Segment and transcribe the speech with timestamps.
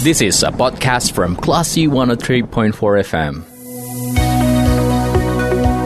[0.00, 2.72] This is a podcast from Classy 103.4
[3.04, 3.44] FM.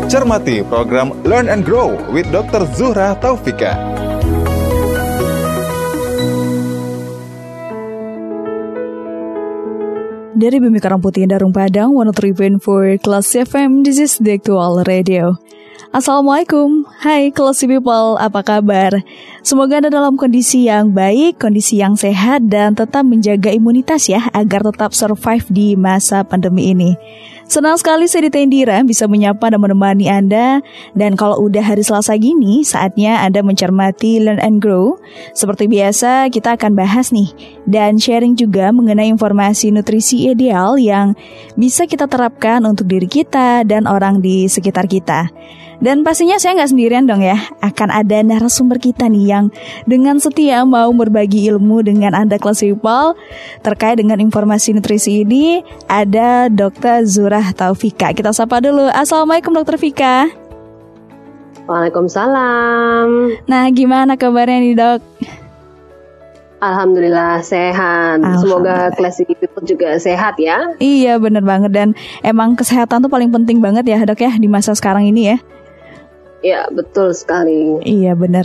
[0.06, 2.62] Cermati program Learn and Grow with Dr.
[2.78, 3.74] Zuhra Taufika.
[10.38, 15.34] Dari Bumi Karang Putih Darung Padang 103.4 Kelas FM This is the actual radio
[15.94, 18.98] Assalamualaikum Hai Classy People Apa kabar?
[19.46, 24.66] Semoga Anda dalam kondisi yang baik Kondisi yang sehat Dan tetap menjaga imunitas ya Agar
[24.66, 26.98] tetap survive di masa pandemi ini
[27.44, 30.64] Senang sekali saya Ditendira bisa menyapa dan menemani Anda.
[30.96, 34.96] Dan kalau udah hari Selasa gini, saatnya Anda mencermati Learn and Grow.
[35.36, 37.28] Seperti biasa, kita akan bahas nih
[37.68, 41.12] dan sharing juga mengenai informasi nutrisi ideal yang
[41.52, 45.28] bisa kita terapkan untuk diri kita dan orang di sekitar kita.
[45.82, 49.44] Dan pastinya saya nggak sendirian dong ya, akan ada narasumber kita nih yang
[49.88, 53.18] dengan setia mau berbagi ilmu dengan Anda kelas people
[53.66, 55.66] terkait dengan informasi nutrisi ini.
[55.90, 57.06] Ada Dr.
[57.06, 58.14] Zurah Taufika.
[58.14, 58.86] Kita sapa dulu.
[58.90, 59.76] Assalamualaikum Dr.
[59.80, 60.30] Fika.
[61.64, 63.08] Waalaikumsalam.
[63.48, 65.00] Nah, gimana kabarnya nih dok?
[66.64, 68.24] Alhamdulillah sehat.
[68.24, 68.40] Alhamdulillah.
[68.40, 70.72] Semoga kelas people juga sehat ya.
[70.80, 71.92] Iya bener banget dan
[72.24, 75.36] emang kesehatan tuh paling penting banget ya dok ya di masa sekarang ini ya.
[76.44, 77.80] Ya, betul sekali.
[77.88, 78.44] Iya, benar.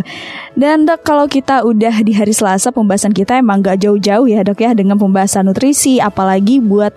[0.55, 4.63] Dan dok, kalau kita udah di hari Selasa, pembahasan kita emang gak jauh-jauh ya dok
[4.63, 6.95] ya dengan pembahasan nutrisi, apalagi buat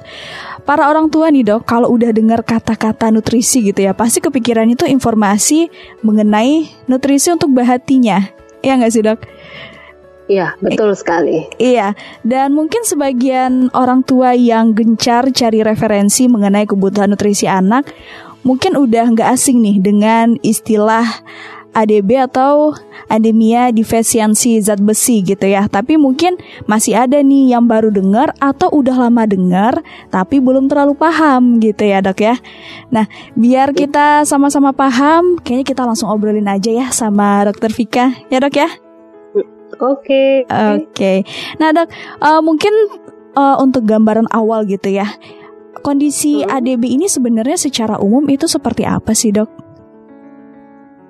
[0.62, 4.86] para orang tua nih dok, kalau udah dengar kata-kata nutrisi gitu ya, pasti kepikiran itu
[4.86, 5.75] informasi
[6.06, 8.23] mengenai nutrisi untuk bahatinya.
[8.62, 9.19] Iya nggak sih dok?
[10.30, 11.50] Iya, betul sekali.
[11.58, 17.91] Iya, dan mungkin sebagian orang tua yang gencar cari referensi mengenai kebutuhan nutrisi anak
[18.43, 21.07] mungkin udah nggak asing nih dengan istilah
[21.73, 22.77] ADB atau
[23.09, 25.67] anemia defisiensi zat besi gitu ya.
[25.67, 26.37] Tapi mungkin
[26.69, 29.81] masih ada nih yang baru dengar atau udah lama dengar
[30.13, 32.37] tapi belum terlalu paham gitu ya dok ya.
[32.93, 38.39] Nah biar kita sama-sama paham, kayaknya kita langsung obrolin aja ya sama dokter Vika ya
[38.39, 38.69] dok ya.
[39.81, 39.81] Oke.
[39.81, 40.33] Okay.
[40.45, 40.77] Oke.
[40.92, 41.19] Okay.
[41.57, 41.89] Nah dok,
[42.20, 42.73] uh, mungkin
[43.33, 45.08] uh, untuk gambaran awal gitu ya
[45.80, 46.52] Kondisi hmm.
[46.52, 49.48] ADB ini sebenarnya secara umum itu seperti apa sih dok?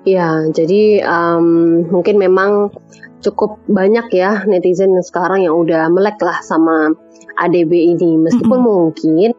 [0.07, 2.71] Ya, jadi um, mungkin memang
[3.23, 6.91] cukup banyak ya netizen sekarang yang udah melek lah sama
[7.39, 8.67] ADB ini, meskipun -hmm.
[8.67, 9.29] mungkin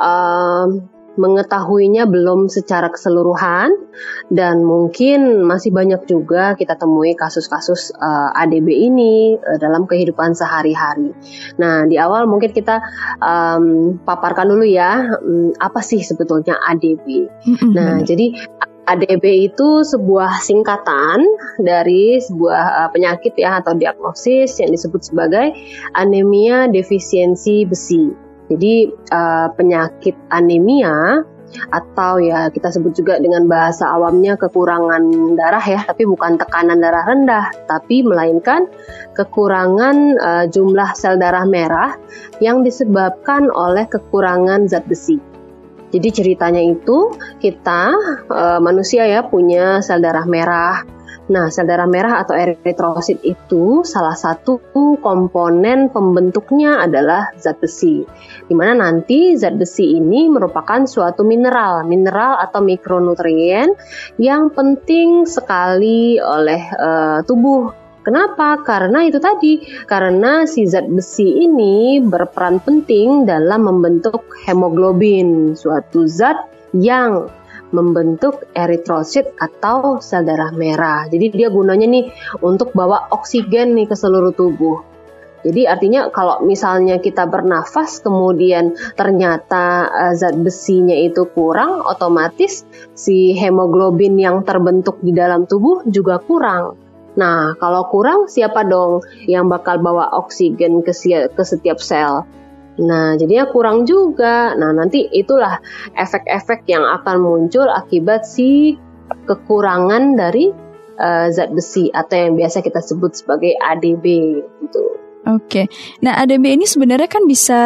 [0.00, 3.74] um, mengetahuinya belum secara keseluruhan
[4.30, 10.38] dan mungkin masih banyak juga kita temui kasus-kasus uh, eh, ADB ini uh, dalam kehidupan
[10.38, 11.10] sehari-hari.
[11.58, 12.78] Nah, di awal mungkin kita
[13.18, 17.26] um, paparkan dulu ya um, apa sih sebetulnya ADB.
[17.74, 18.32] Nah, jadi
[18.88, 21.20] ADB itu sebuah singkatan
[21.60, 25.52] dari sebuah uh, penyakit ya atau diagnosis yang disebut sebagai
[25.92, 28.27] anemia defisiensi besi.
[28.48, 31.24] Jadi uh, penyakit anemia
[31.72, 37.08] atau ya kita sebut juga dengan bahasa awamnya kekurangan darah ya, tapi bukan tekanan darah
[37.08, 38.68] rendah, tapi melainkan
[39.16, 41.96] kekurangan uh, jumlah sel darah merah
[42.44, 45.16] yang disebabkan oleh kekurangan zat besi.
[45.88, 47.96] Jadi ceritanya itu kita
[48.28, 50.84] uh, manusia ya punya sel darah merah
[51.28, 58.00] Nah, sel darah merah atau eritrosit itu salah satu komponen pembentuknya adalah zat besi.
[58.48, 63.76] Di mana nanti zat besi ini merupakan suatu mineral, mineral atau mikronutrien
[64.16, 68.64] yang penting sekali oleh uh, tubuh Kenapa?
[68.64, 76.48] Karena itu tadi, karena si zat besi ini berperan penting dalam membentuk hemoglobin, suatu zat
[76.72, 77.28] yang
[77.70, 81.06] membentuk eritrosit atau sel darah merah.
[81.08, 84.98] Jadi dia gunanya nih untuk bawa oksigen nih ke seluruh tubuh.
[85.38, 92.66] Jadi artinya kalau misalnya kita bernafas kemudian ternyata uh, zat besinya itu kurang, otomatis
[92.98, 96.74] si hemoglobin yang terbentuk di dalam tubuh juga kurang.
[97.18, 100.94] Nah, kalau kurang siapa dong yang bakal bawa oksigen ke
[101.42, 102.26] setiap sel?
[102.78, 104.54] Nah, jadinya kurang juga.
[104.54, 105.58] Nah, nanti itulah
[105.98, 108.78] efek-efek yang akan muncul akibat si
[109.26, 110.52] kekurangan dari
[110.98, 114.04] uh, zat besi atau yang biasa kita sebut sebagai ADB
[114.62, 114.84] gitu.
[115.28, 115.68] Oke,
[116.00, 117.60] nah ADB ini sebenarnya kan bisa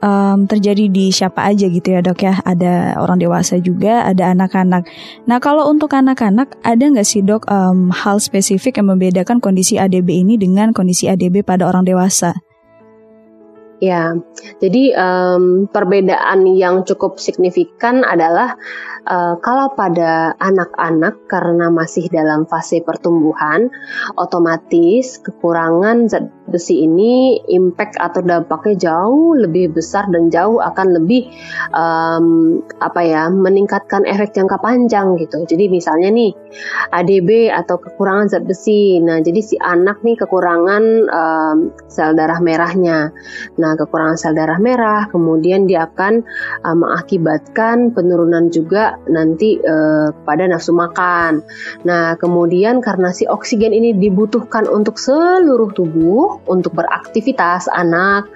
[0.00, 2.40] um, terjadi di siapa aja gitu ya dok ya.
[2.40, 4.88] Ada orang dewasa juga, ada anak-anak.
[5.28, 10.08] Nah kalau untuk anak-anak ada nggak sih dok um, hal spesifik yang membedakan kondisi ADB
[10.24, 12.32] ini dengan kondisi ADB pada orang dewasa?
[13.82, 14.14] Ya,
[14.62, 18.54] jadi um, perbedaan yang cukup signifikan adalah
[19.10, 23.74] uh, kalau pada anak-anak karena masih dalam fase pertumbuhan,
[24.14, 31.30] otomatis kekurangan zat besi ini impact atau dampaknya jauh lebih besar dan jauh akan lebih
[31.70, 35.46] um, apa ya meningkatkan efek jangka panjang gitu.
[35.46, 36.34] Jadi misalnya nih
[36.90, 38.98] ADB atau kekurangan zat besi.
[38.98, 41.56] Nah jadi si anak nih kekurangan um,
[41.86, 43.14] sel darah merahnya.
[43.58, 46.26] Nah kekurangan sel darah merah kemudian dia akan
[46.66, 51.46] um, mengakibatkan penurunan juga nanti uh, pada nafsu makan.
[51.86, 58.28] Nah kemudian karena si oksigen ini dibutuhkan untuk seluruh tubuh untuk beraktivitas anak,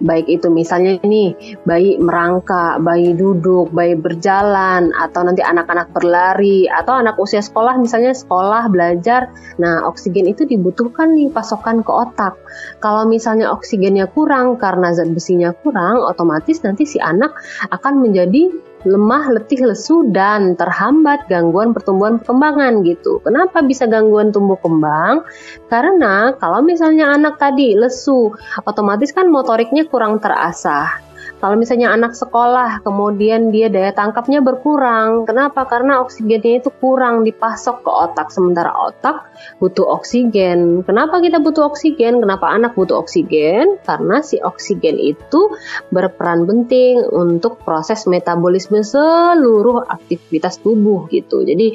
[0.00, 1.34] baik itu misalnya ini
[1.66, 8.16] bayi merangkak, bayi duduk, bayi berjalan, atau nanti anak-anak berlari, atau anak usia sekolah misalnya
[8.16, 9.32] sekolah belajar.
[9.60, 12.34] Nah, oksigen itu dibutuhkan nih pasokan ke otak.
[12.80, 17.36] Kalau misalnya oksigennya kurang karena zat besinya kurang, otomatis nanti si anak
[17.68, 23.22] akan menjadi lemah, letih, lesu, dan terhambat gangguan pertumbuhan perkembangan gitu.
[23.22, 25.22] Kenapa bisa gangguan tumbuh kembang?
[25.70, 28.34] Karena kalau misalnya anak tadi lesu,
[28.66, 31.11] otomatis kan motoriknya kurang terasah.
[31.42, 35.26] Kalau misalnya anak sekolah, kemudian dia daya tangkapnya berkurang.
[35.26, 35.66] Kenapa?
[35.66, 38.30] Karena oksigennya itu kurang dipasok ke otak.
[38.30, 39.26] Sementara otak
[39.58, 40.86] butuh oksigen.
[40.86, 42.22] Kenapa kita butuh oksigen?
[42.22, 43.82] Kenapa anak butuh oksigen?
[43.82, 45.50] Karena si oksigen itu
[45.90, 51.42] berperan penting untuk proses metabolisme seluruh aktivitas tubuh gitu.
[51.42, 51.74] Jadi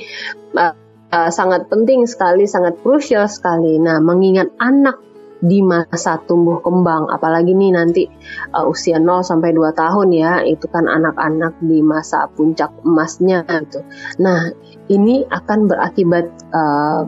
[0.55, 3.83] uh, sangat penting sekali, sangat krusial sekali.
[3.83, 5.03] Nah, mengingat anak
[5.38, 8.04] di masa tumbuh kembang apalagi nih nanti
[8.57, 13.86] uh, usia 0 sampai 2 tahun ya itu kan anak-anak di masa puncak emasnya gitu.
[14.18, 14.50] Nah,
[14.89, 17.06] ini akan berakibat uh,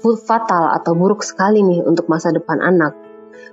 [0.00, 2.96] fatal atau buruk sekali nih untuk masa depan anak.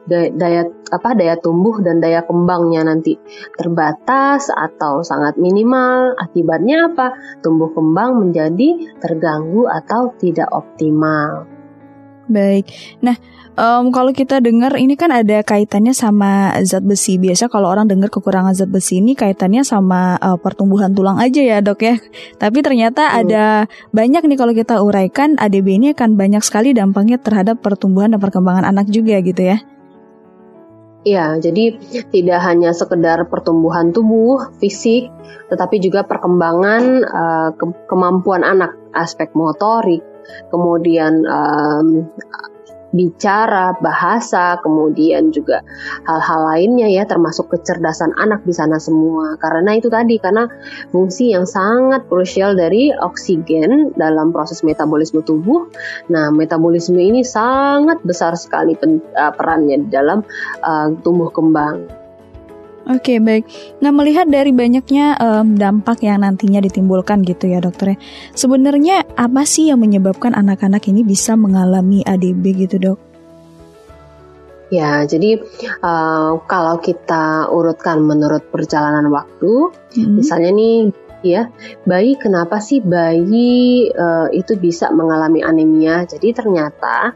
[0.07, 3.19] Daya, daya apa daya tumbuh dan daya kembangnya nanti
[3.59, 6.15] terbatas atau sangat minimal.
[6.15, 7.11] Akibatnya apa?
[7.43, 11.43] Tumbuh kembang menjadi terganggu atau tidak optimal.
[12.27, 12.71] Baik.
[13.03, 13.15] Nah,
[13.57, 17.17] um, kalau kita dengar ini kan ada kaitannya sama zat besi.
[17.17, 21.57] Biasa kalau orang dengar kekurangan zat besi ini kaitannya sama uh, pertumbuhan tulang aja ya,
[21.59, 21.95] Dok ya.
[22.37, 23.17] Tapi ternyata hmm.
[23.25, 23.43] ada
[23.91, 28.63] banyak nih kalau kita uraikan ADB ini akan banyak sekali dampaknya terhadap pertumbuhan dan perkembangan
[28.63, 29.59] anak juga gitu ya.
[31.07, 31.79] Iya, jadi
[32.11, 35.07] tidak hanya sekedar pertumbuhan tubuh, fisik,
[35.47, 40.03] tetapi juga perkembangan uh, ke kemampuan anak, aspek motorik,
[40.51, 42.11] kemudian um,
[42.95, 45.63] bicara, bahasa, kemudian juga
[46.07, 49.35] hal-hal lainnya ya termasuk kecerdasan anak di sana semua.
[49.41, 50.47] Karena itu tadi karena
[50.93, 55.67] fungsi yang sangat krusial dari oksigen dalam proses metabolisme tubuh.
[56.11, 60.23] Nah, metabolisme ini sangat besar sekali uh, perannya dalam
[60.63, 61.96] uh, tumbuh kembang.
[62.87, 63.43] Oke okay, baik.
[63.83, 67.93] Nah melihat dari banyaknya um, dampak yang nantinya ditimbulkan gitu ya dokter.
[67.93, 67.97] Ya.
[68.31, 72.99] Sebenarnya apa sih yang menyebabkan anak-anak ini bisa mengalami ADB gitu dok?
[74.67, 75.39] Ya, jadi
[75.79, 80.19] uh, kalau kita urutkan menurut perjalanan waktu, hmm.
[80.19, 80.91] misalnya nih
[81.23, 81.51] ya,
[81.87, 86.03] bayi kenapa sih bayi uh, itu bisa mengalami anemia?
[86.03, 87.15] Jadi ternyata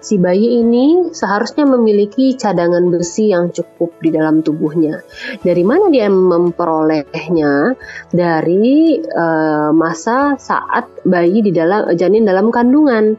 [0.00, 5.04] si bayi ini seharusnya memiliki cadangan besi yang cukup di dalam tubuhnya.
[5.44, 7.76] Dari mana dia memperolehnya?
[8.10, 13.16] Dari uh, masa saat bayi di dalam janin dalam kandungan.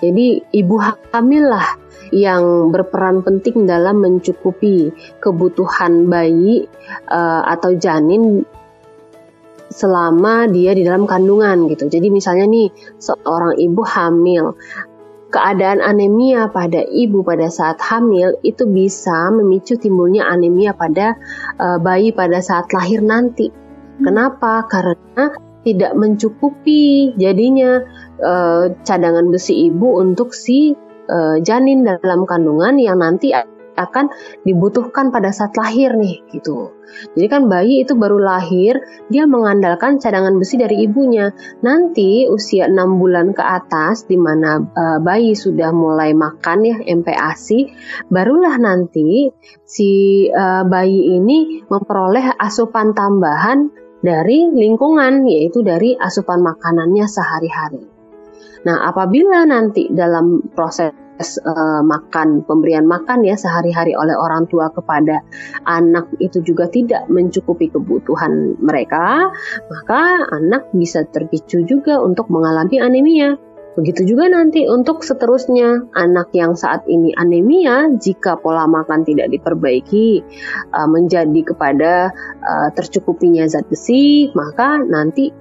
[0.00, 0.76] Jadi ibu
[1.12, 1.78] hamil lah
[2.12, 4.92] yang berperan penting dalam mencukupi
[5.22, 6.68] kebutuhan bayi
[7.08, 8.44] uh, atau janin
[9.72, 11.88] selama dia di dalam kandungan gitu.
[11.88, 12.68] Jadi misalnya nih
[13.00, 14.52] seorang ibu hamil
[15.32, 21.16] keadaan anemia pada ibu pada saat hamil itu bisa memicu timbulnya anemia pada
[21.56, 23.48] uh, bayi pada saat lahir nanti.
[23.48, 24.04] Hmm.
[24.04, 24.68] Kenapa?
[24.68, 27.80] Karena tidak mencukupi jadinya
[28.20, 30.76] uh, cadangan besi ibu untuk si
[31.08, 33.32] uh, janin dalam kandungan yang nanti
[33.76, 34.12] akan
[34.44, 36.72] dibutuhkan pada saat lahir nih gitu.
[37.16, 38.76] Jadi kan bayi itu baru lahir,
[39.08, 41.32] dia mengandalkan cadangan besi dari ibunya.
[41.64, 47.72] Nanti usia 6 bulan ke atas di mana uh, bayi sudah mulai makan ya MPASI,
[48.12, 49.32] barulah nanti
[49.64, 57.86] si uh, bayi ini memperoleh asupan tambahan dari lingkungan yaitu dari asupan makanannya sehari-hari.
[58.62, 65.22] Nah, apabila nanti dalam proses uh, makan pemberian makan ya sehari-hari oleh orang tua kepada
[65.64, 69.30] anak itu juga tidak mencukupi kebutuhan mereka,
[69.70, 73.38] maka anak bisa terpicu juga untuk mengalami anemia.
[73.72, 80.20] Begitu juga nanti untuk seterusnya, anak yang saat ini anemia, jika pola makan tidak diperbaiki
[80.76, 82.12] uh, menjadi kepada
[82.44, 85.32] uh, tercukupinya zat besi, maka nanti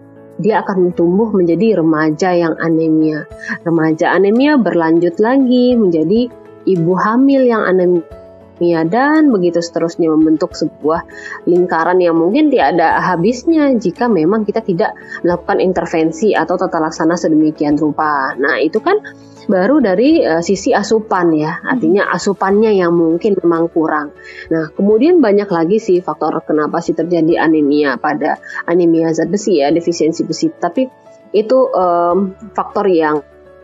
[0.42, 3.30] dia akan tumbuh menjadi remaja yang anemia.
[3.64, 6.28] Remaja anemia berlanjut lagi menjadi
[6.66, 11.06] ibu hamil yang anemia dan begitu seterusnya membentuk sebuah
[11.50, 14.94] lingkaran yang mungkin tidak ada habisnya jika memang kita tidak
[15.26, 18.38] melakukan intervensi atau tata laksana sedemikian rupa.
[18.38, 19.02] Nah, itu kan
[19.48, 24.14] baru dari uh, sisi asupan ya, artinya asupannya yang mungkin memang kurang.
[24.54, 29.72] Nah, kemudian banyak lagi sih faktor kenapa sih terjadi anemia pada anemia zat besi ya,
[29.72, 30.52] defisiensi besi.
[30.52, 30.86] Tapi
[31.32, 33.24] itu um, faktor yang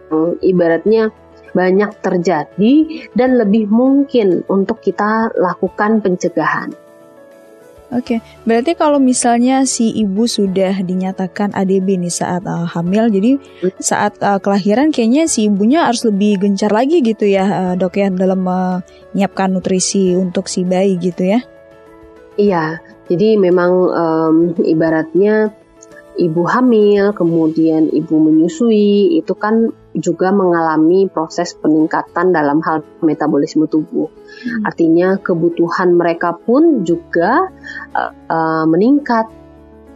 [0.10, 1.12] um, ibaratnya
[1.52, 2.74] banyak terjadi
[3.18, 6.87] dan lebih mungkin untuk kita lakukan pencegahan.
[7.88, 13.40] Oke, berarti kalau misalnya si ibu sudah dinyatakan ADB nih saat uh, hamil, jadi
[13.80, 18.12] saat uh, kelahiran kayaknya si ibunya harus lebih gencar lagi gitu ya, uh, dok ya
[18.12, 21.40] dalam menyiapkan nutrisi untuk si bayi gitu ya?
[22.36, 25.56] Iya, jadi memang um, ibaratnya
[26.20, 34.08] ibu hamil, kemudian ibu menyusui, itu kan juga mengalami proses peningkatan dalam hal metabolisme tubuh.
[34.08, 34.64] Hmm.
[34.66, 37.50] Artinya kebutuhan mereka pun juga
[37.94, 39.28] uh, uh, meningkat.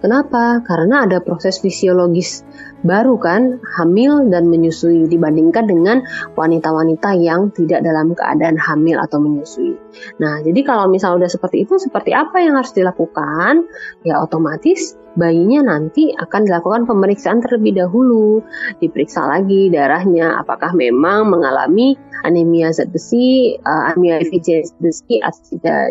[0.01, 0.65] Kenapa?
[0.65, 2.41] Karena ada proses fisiologis
[2.81, 6.01] baru kan hamil dan menyusui dibandingkan dengan
[6.33, 9.77] wanita-wanita yang tidak dalam keadaan hamil atau menyusui.
[10.17, 13.69] Nah, jadi kalau misalnya udah seperti itu, seperti apa yang harus dilakukan?
[14.01, 18.43] Ya otomatis bayinya nanti akan dilakukan pemeriksaan terlebih dahulu,
[18.79, 25.19] diperiksa lagi darahnya apakah memang mengalami anemia zat besi, uh, anemia efisiensi besi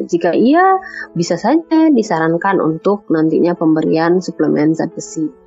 [0.07, 0.79] jika iya
[1.17, 5.40] bisa saja disarankan untuk nantinya pemberian suplemen zat besi.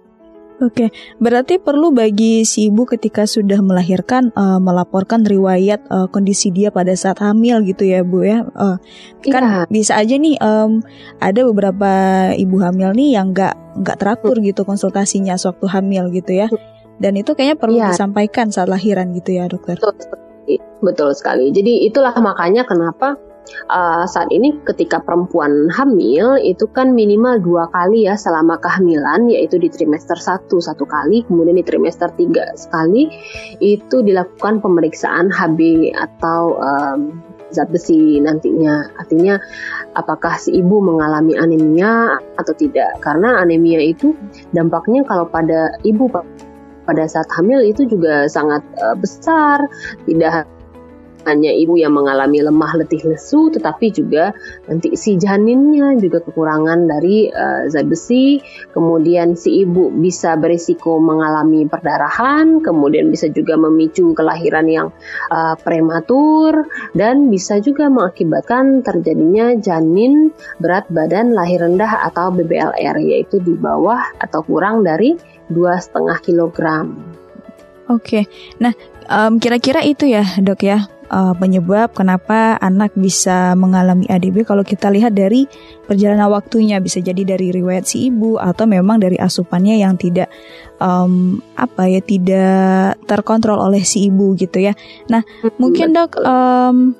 [0.61, 6.69] Oke, berarti perlu bagi si ibu ketika sudah melahirkan uh, melaporkan riwayat uh, kondisi dia
[6.69, 8.45] pada saat hamil gitu ya bu ya.
[8.53, 8.77] Uh,
[9.25, 9.61] kan iya.
[9.65, 10.85] bisa aja nih um,
[11.17, 11.91] ada beberapa
[12.37, 16.47] ibu hamil nih yang nggak nggak teratur gitu konsultasinya sewaktu hamil gitu ya.
[17.01, 17.89] Dan itu kayaknya perlu iya.
[17.89, 19.81] disampaikan saat lahiran gitu ya dokter.
[19.81, 20.13] Betul,
[20.85, 21.49] betul sekali.
[21.49, 23.17] Jadi itulah makanya kenapa
[23.71, 29.59] uh, saat ini ketika perempuan hamil itu kan minimal dua kali ya selama kehamilan yaitu
[29.59, 33.11] di trimester satu satu kali kemudian di trimester tiga sekali
[33.59, 36.99] itu dilakukan pemeriksaan HB atau um,
[37.53, 38.89] zat besi nantinya.
[38.97, 39.37] Artinya
[39.93, 42.97] apakah si ibu mengalami anemia atau tidak?
[42.99, 44.17] Karena anemia itu
[44.51, 46.09] dampaknya kalau pada ibu
[46.83, 49.61] pada saat hamil itu juga sangat uh, besar
[50.09, 50.49] tidak
[51.25, 54.31] hanya ibu yang mengalami lemah letih lesu tetapi juga
[54.67, 58.39] nanti si janinnya juga kekurangan dari uh, zat besi
[58.71, 64.87] kemudian si ibu bisa berisiko mengalami perdarahan kemudian bisa juga memicu kelahiran yang
[65.31, 73.39] uh, prematur dan bisa juga mengakibatkan terjadinya janin berat badan lahir rendah atau BBLR yaitu
[73.39, 75.15] di bawah atau kurang dari
[75.47, 76.99] dua setengah kilogram.
[77.91, 78.31] Oke,
[78.63, 78.71] nah
[79.11, 84.89] um, kira-kira itu ya dok ya uh, penyebab kenapa anak bisa mengalami ADB kalau kita
[84.89, 85.45] lihat dari
[85.85, 90.33] perjalanan waktunya bisa jadi dari riwayat si ibu atau memang dari asupannya yang tidak
[90.81, 94.73] um, apa ya tidak terkontrol oleh si ibu gitu ya.
[95.13, 95.21] Nah
[95.61, 96.97] mungkin dok um,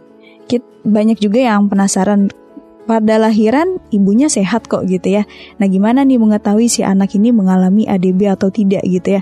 [0.84, 2.28] banyak juga yang penasaran
[2.84, 5.24] pada lahiran ibunya sehat kok gitu ya.
[5.60, 9.22] Nah gimana nih mengetahui si anak ini mengalami ADB atau tidak gitu ya.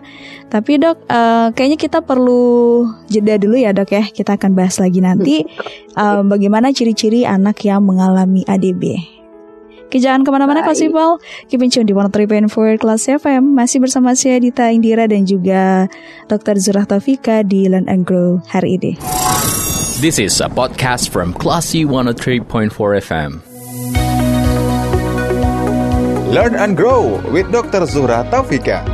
[0.50, 4.04] Tapi dok, uh, kayaknya kita perlu jeda dulu ya dok ya.
[4.10, 5.46] Kita akan bahas lagi nanti
[5.96, 8.98] uh, bagaimana ciri-ciri anak yang mengalami ADB.
[9.92, 11.20] Oke, jangan ke mana-mana Kelas People.
[11.52, 13.60] Keep in tune di 103.4 Kelas FM.
[13.60, 15.92] Masih bersama saya Dita Indira dan juga
[16.32, 16.64] Dr.
[16.64, 18.96] Zurah Taufika di Learn and Grow hari ini.
[20.00, 22.72] This is a podcast from Classy 103.4
[23.04, 23.51] FM.
[26.32, 27.84] Learn and Grow with Dr.
[27.84, 28.88] Zuhra Taufika.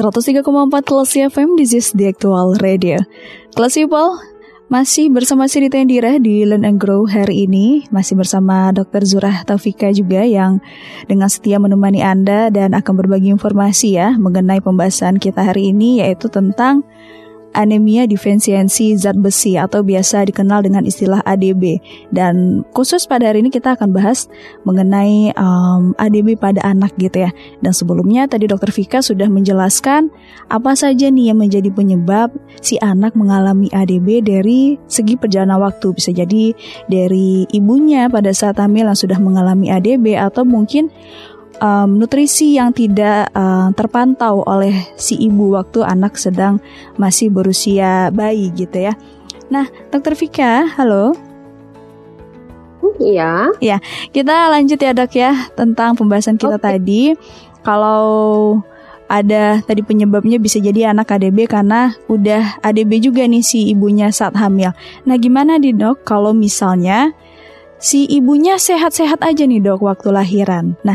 [0.00, 2.96] empat kelas FM di Zis di Aktual Radio.
[3.52, 4.16] Kelas People,
[4.72, 7.84] masih bersama Sirita Indira di Learn and Grow hari ini.
[7.92, 9.04] Masih bersama Dr.
[9.04, 10.64] Zurah Taufika juga yang
[11.12, 16.32] dengan setia menemani Anda dan akan berbagi informasi ya mengenai pembahasan kita hari ini yaitu
[16.32, 16.88] tentang
[17.52, 21.82] anemia defisiensi zat besi atau biasa dikenal dengan istilah ADB.
[22.14, 24.30] Dan khusus pada hari ini kita akan bahas
[24.62, 27.30] mengenai um, ADB pada anak gitu ya.
[27.60, 30.10] Dan sebelumnya tadi dokter Vika sudah menjelaskan
[30.50, 32.30] apa saja nih yang menjadi penyebab
[32.62, 35.92] si anak mengalami ADB dari segi perjalanan waktu.
[35.94, 36.54] Bisa jadi
[36.86, 40.90] dari ibunya pada saat hamil yang sudah mengalami ADB atau mungkin
[41.60, 46.58] um, nutrisi yang tidak uh, terpantau oleh si ibu waktu anak sedang
[46.96, 48.96] masih berusia bayi gitu ya.
[49.52, 51.14] Nah, Dokter Vika, halo.
[53.00, 53.52] Iya.
[53.60, 53.78] Ya,
[54.12, 56.66] kita lanjut ya dok ya tentang pembahasan kita okay.
[56.76, 57.02] tadi.
[57.60, 58.56] Kalau
[59.10, 64.38] ada tadi penyebabnya bisa jadi anak ADB karena udah ADB juga nih si ibunya saat
[64.38, 64.70] hamil.
[65.02, 67.10] Nah, gimana nih dok kalau misalnya
[67.80, 70.78] si ibunya sehat-sehat aja nih dok waktu lahiran.
[70.86, 70.94] Nah,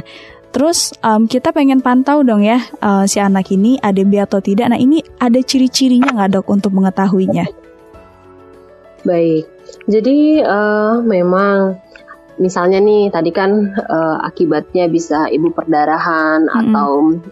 [0.56, 4.72] terus um, kita pengen pantau dong ya uh, si anak ini ADB atau tidak.
[4.72, 7.44] Nah, ini ada ciri-cirinya nggak dok untuk mengetahuinya?
[9.04, 9.44] Baik,
[9.86, 11.78] jadi uh, memang
[12.36, 16.62] misalnya nih tadi kan uh, akibatnya bisa ibu perdarahan mm-hmm.
[16.72, 16.90] atau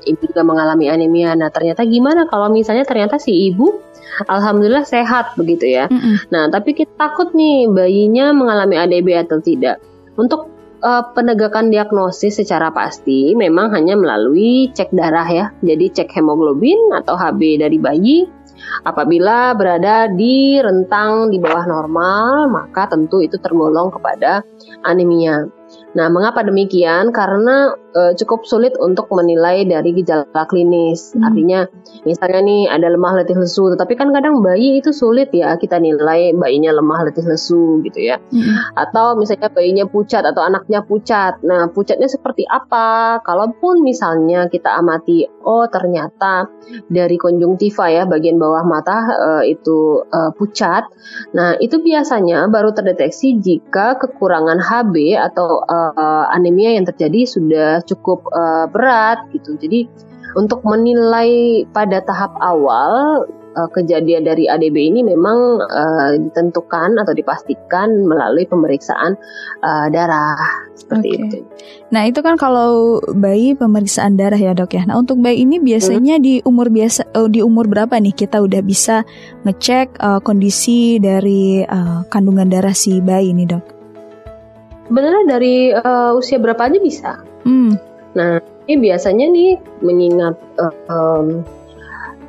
[0.08, 1.36] ibu juga mengalami anemia.
[1.36, 3.84] Nah ternyata gimana kalau misalnya ternyata si ibu
[4.30, 5.90] alhamdulillah sehat begitu ya.
[5.92, 6.16] Mm-hmm.
[6.32, 9.82] Nah tapi kita takut nih bayinya mengalami ADB atau tidak.
[10.14, 10.53] Untuk
[10.84, 15.46] uh, penegakan diagnosis secara pasti memang hanya melalui cek darah ya.
[15.64, 18.28] Jadi cek hemoglobin atau HB dari bayi
[18.84, 24.44] Apabila berada di rentang di bawah normal, maka tentu itu tergolong kepada
[24.84, 25.48] anemia.
[25.94, 27.14] Nah, mengapa demikian?
[27.14, 31.14] Karena e, cukup sulit untuk menilai dari gejala klinis.
[31.14, 31.30] Hmm.
[31.30, 31.60] Artinya,
[32.04, 36.34] misalnya nih ada lemah letih lesu, tetapi kan kadang bayi itu sulit ya kita nilai
[36.34, 38.18] bayinya lemah letih lesu gitu ya.
[38.34, 38.74] Hmm.
[38.74, 41.42] Atau misalnya bayinya pucat atau anaknya pucat.
[41.46, 43.22] Nah, pucatnya seperti apa?
[43.22, 46.50] Kalaupun misalnya kita amati, oh ternyata
[46.90, 50.90] dari konjungtiva ya bagian bawah mata e, itu e, pucat.
[51.38, 58.26] Nah, itu biasanya baru terdeteksi jika kekurangan HB atau uh, anemia yang terjadi sudah cukup
[58.32, 59.56] uh, berat gitu.
[59.60, 59.88] Jadi
[60.34, 68.06] untuk menilai pada tahap awal uh, kejadian dari ADB ini memang uh, ditentukan atau dipastikan
[68.06, 69.16] melalui pemeriksaan
[69.62, 70.38] uh, darah
[70.74, 71.22] seperti okay.
[71.22, 71.38] itu.
[71.94, 74.84] Nah itu kan kalau bayi pemeriksaan darah ya dok ya.
[74.90, 76.24] Nah untuk bayi ini biasanya hmm.
[76.24, 79.06] di umur biasa uh, di umur berapa nih kita udah bisa
[79.46, 83.83] ngecek uh, kondisi dari uh, kandungan darah si bayi ini dok?
[84.94, 87.18] Sebenarnya dari uh, usia berapa aja bisa.
[87.42, 87.74] Hmm.
[88.14, 88.38] Nah,
[88.70, 91.42] ini biasanya nih mengingat uh, um,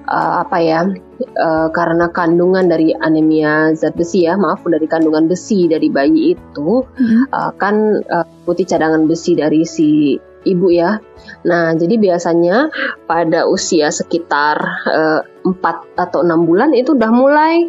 [0.09, 0.89] uh, apa ya?
[1.37, 6.89] Uh, karena kandungan dari anemia zat besi ya, maaf dari kandungan besi dari bayi itu
[6.89, 7.29] hmm.
[7.37, 10.17] uh, kan uh, putih cadangan besi dari si
[10.49, 10.97] ibu ya.
[11.45, 12.73] Nah, jadi biasanya
[13.05, 14.57] pada usia sekitar
[14.89, 17.69] uh, 4 atau 6 bulan itu udah mulai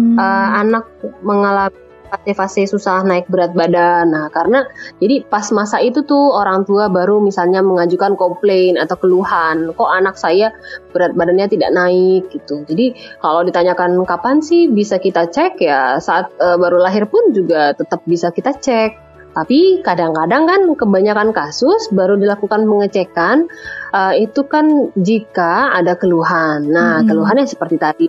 [0.00, 0.16] hmm.
[0.16, 0.88] uh, anak
[1.20, 4.12] mengalami fase-fase susah naik berat badan.
[4.12, 4.68] Nah, karena
[5.00, 10.20] jadi pas masa itu tuh orang tua baru misalnya mengajukan komplain atau keluhan, kok anak
[10.20, 10.52] saya
[10.92, 12.68] berat badannya tidak naik gitu.
[12.68, 12.92] Jadi
[13.24, 18.04] kalau ditanyakan kapan sih bisa kita cek ya saat uh, baru lahir pun juga tetap
[18.04, 18.92] bisa kita cek.
[19.32, 23.48] Tapi kadang-kadang kan kebanyakan kasus baru dilakukan pengecekan
[23.96, 26.68] uh, itu kan jika ada keluhan.
[26.68, 27.08] Nah, hmm.
[27.08, 28.06] keluhannya seperti tadi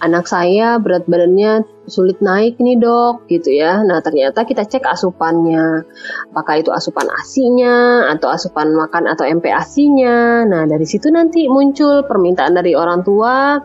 [0.00, 3.80] anak saya berat badannya sulit naik nih dok gitu ya.
[3.80, 5.86] Nah ternyata kita cek asupannya,
[6.32, 10.44] apakah itu asupan asinya atau asupan makan atau MPASI-nya.
[10.44, 13.56] Nah dari situ nanti muncul permintaan dari orang tua.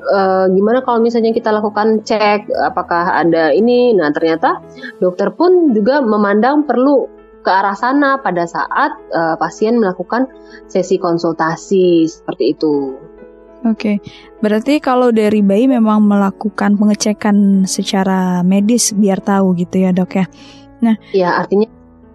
[0.00, 0.20] E,
[0.52, 3.96] gimana kalau misalnya kita lakukan cek apakah ada ini?
[3.96, 4.60] Nah ternyata
[5.00, 10.28] dokter pun juga memandang perlu ke arah sana pada saat uh, pasien melakukan
[10.68, 13.00] sesi konsultasi seperti itu.
[13.60, 14.00] Oke,
[14.40, 20.26] berarti kalau dari bayi memang melakukan pengecekan secara medis biar tahu gitu ya dok ya.
[20.80, 21.68] Nah, ya artinya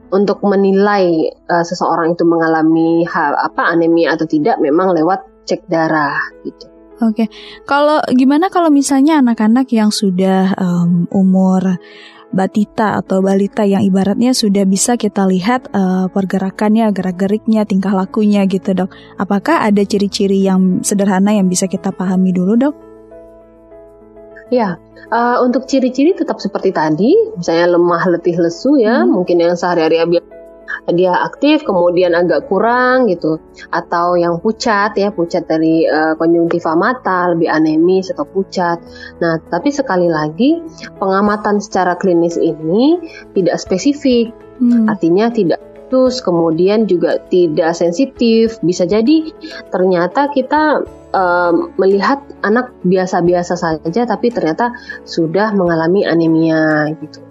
[0.10, 6.17] untuk menilai uh, seseorang itu mengalami hal apa anemia atau tidak memang lewat cek darah
[6.41, 6.65] gitu.
[7.03, 7.27] Oke,
[7.67, 11.75] kalau gimana kalau misalnya anak-anak yang sudah um, umur
[12.33, 18.73] batita atau balita yang ibaratnya sudah bisa kita lihat uh, pergerakannya, gerak-geriknya, tingkah lakunya gitu
[18.73, 18.91] dok.
[19.19, 22.75] Apakah ada ciri-ciri yang sederhana yang bisa kita pahami dulu dok?
[24.53, 24.77] Ya,
[25.09, 29.09] uh, untuk ciri-ciri tetap seperti tadi, misalnya lemah, letih, lesu ya, hmm.
[29.09, 29.97] mungkin yang sehari-hari
[30.93, 33.41] dia aktif kemudian agak kurang gitu
[33.73, 38.77] atau yang pucat ya pucat dari uh, konjungtiva mata lebih anemis atau pucat.
[39.17, 40.61] Nah, tapi sekali lagi
[41.01, 43.01] pengamatan secara klinis ini
[43.33, 44.29] tidak spesifik.
[44.61, 44.87] Hmm.
[44.87, 48.61] Artinya tidak terus kemudian juga tidak sensitif.
[48.61, 49.33] Bisa jadi
[49.73, 57.21] ternyata kita uh, melihat anak biasa-biasa saja tapi ternyata sudah mengalami anemia gitu.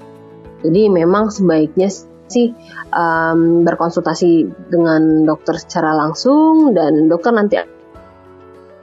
[0.64, 1.92] Jadi memang sebaiknya
[2.28, 2.52] sih
[2.92, 7.56] um, berkonsultasi dengan dokter secara langsung dan dokter nanti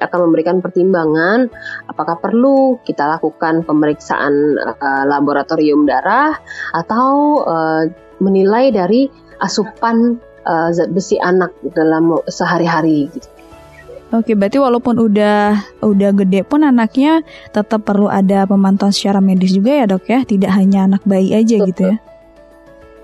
[0.01, 1.47] akan memberikan pertimbangan
[1.85, 6.33] apakah perlu kita lakukan pemeriksaan uh, laboratorium darah
[6.73, 7.85] atau uh,
[8.17, 9.05] menilai dari
[9.41, 13.29] asupan uh, zat besi anak dalam sehari-hari gitu.
[14.11, 17.23] Oke, berarti walaupun udah udah gede pun anaknya
[17.55, 21.63] tetap perlu ada pemantauan secara medis juga ya dok ya, tidak hanya anak bayi aja
[21.63, 21.69] Betul.
[21.71, 22.10] gitu ya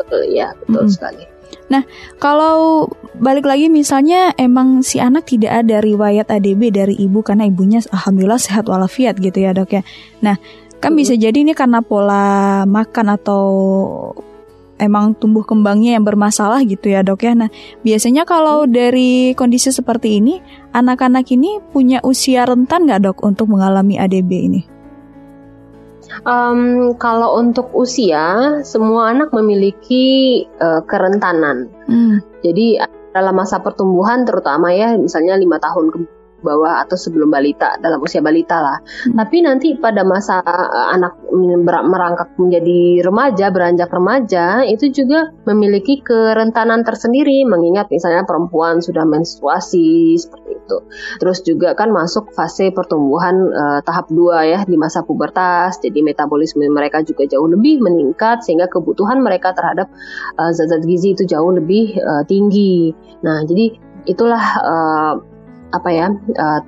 [0.08, 0.96] betul ya betul mm -hmm.
[0.96, 1.24] sekali.
[1.67, 1.84] Nah,
[2.20, 2.88] kalau
[3.20, 8.39] balik lagi misalnya emang si anak tidak ada riwayat ADB dari ibu karena ibunya alhamdulillah
[8.39, 9.84] sehat walafiat gitu ya dok ya.
[10.24, 10.39] Nah,
[10.80, 13.43] kan bisa jadi ini karena pola makan atau
[14.78, 17.34] emang tumbuh kembangnya yang bermasalah gitu ya dok ya.
[17.34, 17.50] Nah
[17.82, 20.39] biasanya kalau dari kondisi seperti ini,
[20.72, 24.62] anak-anak ini punya usia rentan nggak dok untuk mengalami ADB ini?
[26.24, 31.72] Um, kalau untuk usia, semua anak memiliki uh, kerentanan.
[31.88, 32.24] Hmm.
[32.41, 32.80] Jadi
[33.12, 35.98] dalam masa pertumbuhan terutama ya, misalnya lima tahun ke
[36.41, 38.78] bawah atau sebelum balita dalam usia balita lah.
[38.82, 39.17] Hmm.
[39.17, 41.17] Tapi nanti pada masa uh, anak
[41.88, 50.17] merangkak menjadi remaja, beranjak remaja itu juga memiliki kerentanan tersendiri mengingat misalnya perempuan sudah menstruasi
[50.17, 50.78] seperti itu.
[51.23, 55.82] Terus juga kan masuk fase pertumbuhan uh, tahap 2 ya di masa pubertas.
[55.82, 59.89] Jadi metabolisme mereka juga jauh lebih meningkat sehingga kebutuhan mereka terhadap
[60.38, 62.93] uh, zat-zat gizi itu jauh lebih uh, tinggi.
[63.23, 63.73] Nah, jadi
[64.08, 65.13] itulah uh,
[65.73, 66.62] apa ya uh,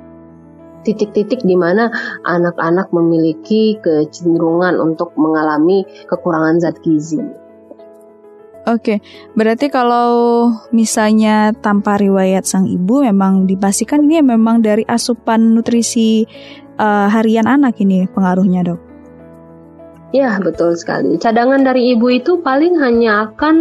[0.83, 1.91] titik-titik di mana
[2.23, 7.19] anak-anak memiliki kecenderungan untuk mengalami kekurangan zat gizi.
[8.69, 9.01] Oke,
[9.33, 16.27] berarti kalau misalnya tanpa riwayat sang ibu memang dipastikan ini memang dari asupan nutrisi
[16.77, 18.79] uh, harian anak ini pengaruhnya dok.
[20.09, 21.21] Ya, betul sekali.
[21.21, 23.57] Cadangan dari ibu itu paling hanya akan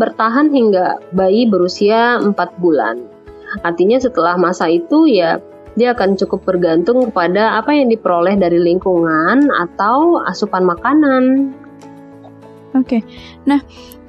[0.00, 3.11] bertahan hingga bayi berusia 4 bulan.
[3.60, 5.36] Artinya setelah masa itu ya
[5.76, 11.52] dia akan cukup bergantung kepada apa yang diperoleh dari lingkungan atau asupan makanan.
[12.72, 13.02] Oke, okay.
[13.44, 13.60] nah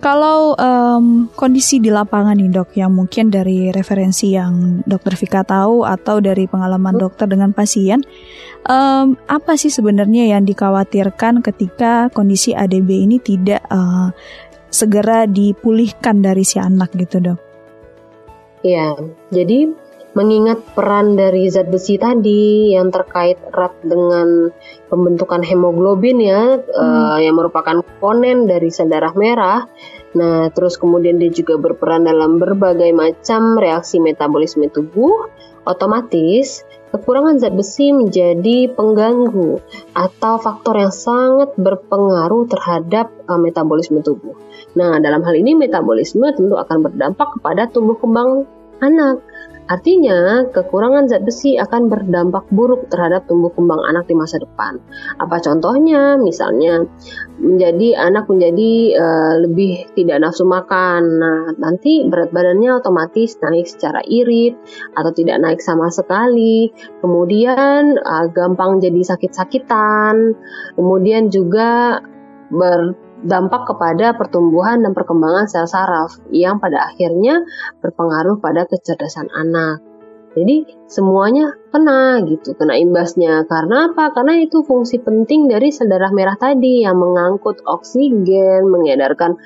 [0.04, 5.88] kalau um, kondisi di lapangan nih dok, yang mungkin dari referensi yang dokter Vika tahu
[5.88, 8.04] atau dari pengalaman dokter dengan pasien,
[8.68, 14.12] um, apa sih sebenarnya yang dikhawatirkan ketika kondisi ADB ini tidak uh,
[14.68, 17.53] segera dipulihkan dari si anak gitu dok?
[18.64, 18.96] Ya,
[19.28, 19.76] jadi
[20.14, 24.54] mengingat peran dari zat besi tadi yang terkait erat dengan
[24.88, 26.70] pembentukan hemoglobin ya, hmm.
[26.72, 29.66] uh, yang merupakan komponen dari sel darah merah.
[30.14, 35.28] Nah, terus kemudian dia juga berperan dalam berbagai macam reaksi metabolisme tubuh.
[35.64, 39.58] Otomatis kekurangan zat besi menjadi pengganggu
[39.98, 44.38] atau faktor yang sangat berpengaruh terhadap uh, metabolisme tubuh.
[44.78, 48.46] Nah, dalam hal ini metabolisme tentu akan berdampak kepada tumbuh kembang
[48.78, 49.26] anak.
[49.72, 54.80] Artinya, kekurangan zat besi akan berdampak buruk terhadap tumbuh kembang anak di masa depan.
[55.24, 56.20] Apa contohnya?
[56.20, 56.84] Misalnya,
[57.40, 61.02] menjadi anak menjadi uh, lebih tidak nafsu makan.
[61.20, 64.60] Nah, nanti berat badannya otomatis naik secara irit
[65.00, 66.72] atau tidak naik sama sekali.
[67.00, 70.36] Kemudian uh, gampang jadi sakit-sakitan.
[70.76, 72.04] Kemudian juga
[72.52, 77.44] ber dampak kepada pertumbuhan dan perkembangan sel saraf yang pada akhirnya
[77.80, 79.80] berpengaruh pada kecerdasan anak.
[80.34, 83.46] Jadi semuanya kena gitu, kena imbasnya.
[83.46, 84.10] Karena apa?
[84.18, 89.38] Karena itu fungsi penting dari sel darah merah tadi yang mengangkut oksigen, mengedarkan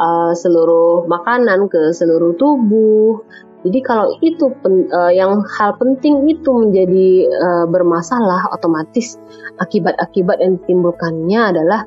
[0.00, 3.20] uh, seluruh makanan ke seluruh tubuh.
[3.60, 9.20] Jadi kalau itu pen, uh, yang hal penting itu menjadi uh, bermasalah, otomatis
[9.60, 11.84] akibat-akibat yang ditimbulkannya adalah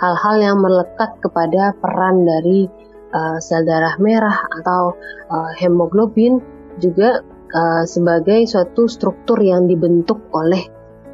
[0.00, 2.66] hal-hal yang melekat kepada peran dari
[3.12, 4.96] uh, sel darah merah atau
[5.30, 6.40] uh, hemoglobin
[6.80, 7.20] juga
[7.52, 10.64] uh, sebagai suatu struktur yang dibentuk oleh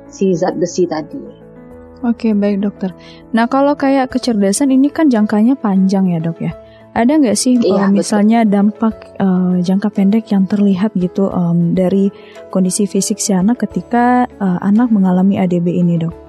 [0.09, 1.49] si zat besi tadi.
[2.07, 2.95] Oke, baik dokter.
[3.35, 6.55] Nah, kalau kayak kecerdasan ini kan jangkanya panjang ya, Dok ya.
[6.95, 8.55] Ada nggak sih iya, uh, misalnya betul.
[8.55, 12.11] dampak uh, jangka pendek yang terlihat gitu um, dari
[12.55, 16.28] kondisi fisik si anak ketika uh, anak mengalami ADB ini, Dok?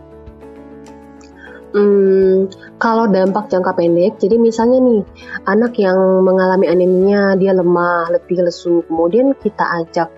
[1.70, 2.50] Hmm,
[2.82, 5.02] kalau dampak jangka pendek, jadi misalnya nih
[5.46, 10.10] anak yang mengalami anemia, dia lemah, letih, lesu, kemudian kita ajak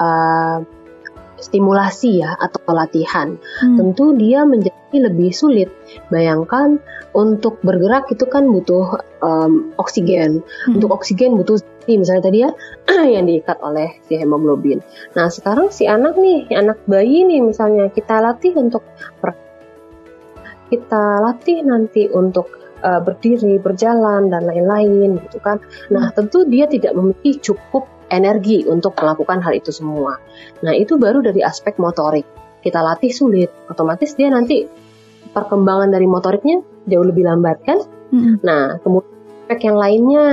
[0.00, 0.64] uh,
[1.36, 3.76] stimulasi ya atau latihan, hmm.
[3.76, 5.68] tentu dia menjadi lebih sulit.
[6.08, 6.80] Bayangkan
[7.12, 10.80] untuk bergerak itu kan butuh um, oksigen, hmm.
[10.80, 12.50] untuk oksigen butuh misalnya tadi ya
[13.14, 14.80] yang diikat oleh si hemoglobin.
[15.12, 18.80] Nah sekarang si anak nih, anak bayi nih misalnya kita latih untuk
[20.74, 22.50] kita latih nanti untuk
[22.82, 25.62] uh, berdiri, berjalan dan lain-lain gitu kan.
[25.94, 26.14] Nah, hmm.
[26.18, 30.18] tentu dia tidak memiliki cukup energi untuk melakukan hal itu semua.
[30.66, 32.26] Nah, itu baru dari aspek motorik.
[32.60, 34.64] Kita latih sulit, otomatis dia nanti
[35.30, 37.78] perkembangan dari motoriknya jauh lebih lambat kan.
[38.12, 38.40] Hmm.
[38.40, 40.24] Nah, kemudian aspek yang lainnya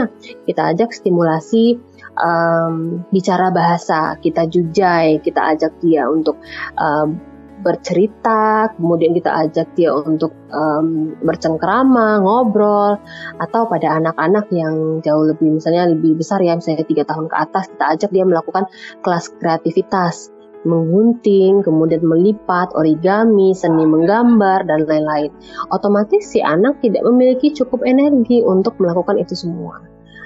[0.48, 1.76] kita ajak stimulasi
[2.16, 6.40] um, bicara bahasa, kita jujai, kita ajak dia untuk
[6.80, 7.20] um,
[7.62, 12.98] bercerita, kemudian kita ajak dia untuk um, bercengkrama, ngobrol,
[13.38, 17.70] atau pada anak-anak yang jauh lebih misalnya lebih besar ya, misalnya tiga tahun ke atas,
[17.72, 18.66] kita ajak dia melakukan
[19.06, 20.34] kelas kreativitas,
[20.66, 25.34] menggunting, kemudian melipat, origami, seni menggambar, dan lain-lain.
[25.74, 29.82] Otomatis si anak tidak memiliki cukup energi untuk melakukan itu semua.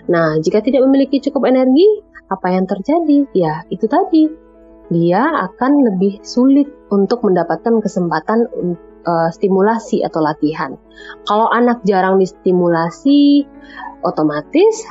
[0.05, 3.25] Nah, jika tidak memiliki cukup energi, apa yang terjadi?
[3.33, 4.44] Ya, itu tadi
[4.93, 8.45] dia akan lebih sulit untuk mendapatkan kesempatan
[9.05, 10.77] uh, stimulasi atau latihan.
[11.25, 13.45] Kalau anak jarang distimulasi,
[14.05, 14.85] otomatis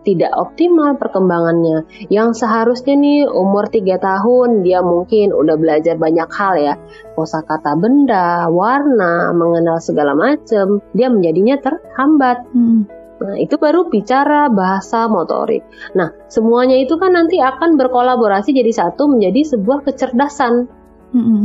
[0.00, 1.84] tidak optimal perkembangannya.
[2.08, 6.74] Yang seharusnya nih umur 3 tahun dia mungkin udah belajar banyak hal ya.
[7.16, 12.48] Kosakata benda, warna, mengenal segala macam, dia menjadinya terhambat.
[12.52, 12.88] Hmm.
[13.20, 15.60] Nah, itu baru bicara bahasa motorik.
[15.92, 20.64] Nah, semuanya itu kan nanti akan berkolaborasi jadi satu menjadi sebuah kecerdasan.
[21.12, 21.44] Mm-hmm.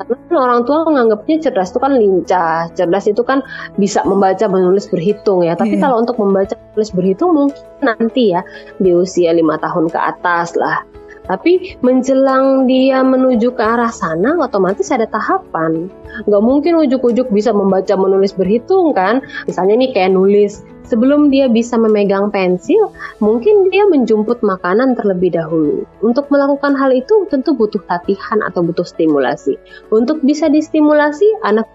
[0.00, 3.44] Karena kan orang tua menganggapnya cerdas itu kan lincah, cerdas itu kan
[3.76, 5.56] bisa membaca, menulis, berhitung ya.
[5.56, 5.88] Tapi yeah.
[5.88, 8.44] kalau untuk membaca, menulis, berhitung mungkin nanti ya
[8.80, 10.84] di usia lima tahun ke atas lah.
[11.28, 15.92] Tapi menjelang dia menuju ke arah sana, otomatis ada tahapan.
[16.26, 19.20] Nggak mungkin ujuk-ujuk bisa membaca, menulis, berhitung kan.
[19.44, 22.90] Misalnya nih kayak nulis, sebelum dia bisa memegang pensil,
[23.22, 25.86] mungkin dia menjemput makanan terlebih dahulu.
[26.02, 29.54] Untuk melakukan hal itu tentu butuh latihan atau butuh stimulasi.
[29.94, 31.70] Untuk bisa distimulasi, anak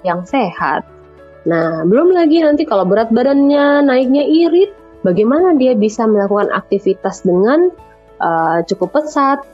[0.00, 0.88] yang sehat.
[1.44, 4.72] Nah, belum lagi nanti kalau berat badannya naiknya irit,
[5.04, 7.68] bagaimana dia bisa melakukan aktivitas dengan
[8.24, 9.44] uh, cukup pesat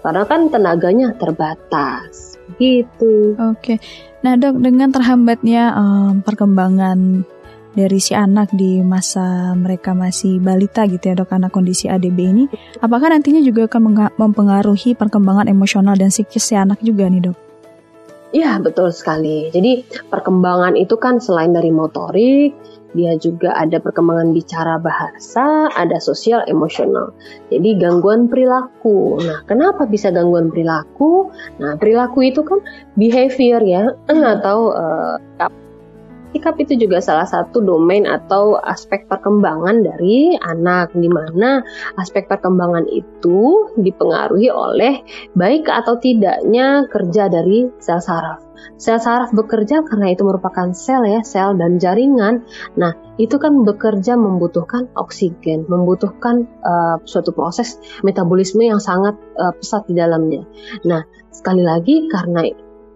[0.00, 3.34] karena kan tenaganya terbatas gitu.
[3.38, 3.78] Oke.
[4.24, 7.24] Nah, Dok, dengan terhambatnya um, perkembangan
[7.70, 12.44] dari si anak di masa mereka masih balita gitu ya, Dok, karena kondisi ADB ini,
[12.82, 17.49] apakah nantinya juga akan mempengaruhi perkembangan emosional dan psikis si anak juga nih, Dok?
[18.30, 19.50] Iya, betul sekali.
[19.50, 22.54] Jadi, perkembangan itu kan selain dari motorik,
[22.94, 27.14] dia juga ada perkembangan bicara bahasa, ada sosial emosional.
[27.50, 29.18] Jadi gangguan perilaku.
[29.22, 31.30] Nah, kenapa bisa gangguan perilaku?
[31.62, 32.62] Nah, perilaku itu kan
[32.98, 33.94] behavior ya,
[34.38, 35.16] atau uh,
[36.30, 41.62] sikap itu juga salah satu domain atau aspek perkembangan dari anak di mana
[41.98, 45.02] aspek perkembangan itu dipengaruhi oleh
[45.34, 48.50] baik atau tidaknya kerja dari sel saraf.
[48.76, 52.44] Sel saraf bekerja karena itu merupakan sel ya, sel dan jaringan.
[52.76, 59.88] Nah, itu kan bekerja membutuhkan oksigen, membutuhkan uh, suatu proses metabolisme yang sangat uh, pesat
[59.88, 60.44] di dalamnya.
[60.84, 62.44] Nah, sekali lagi karena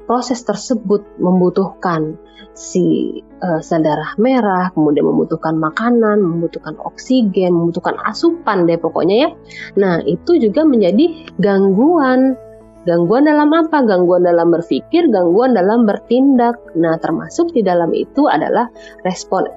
[0.05, 2.21] proses tersebut membutuhkan
[2.55, 9.29] si uh, sel darah merah, kemudian membutuhkan makanan, membutuhkan oksigen, membutuhkan asupan deh pokoknya ya.
[9.77, 12.39] Nah, itu juga menjadi gangguan.
[12.85, 13.83] Gangguan dalam apa?
[13.83, 16.61] Gangguan dalam berpikir, gangguan dalam bertindak.
[16.79, 18.71] Nah, termasuk di dalam itu adalah
[19.03, 19.49] respon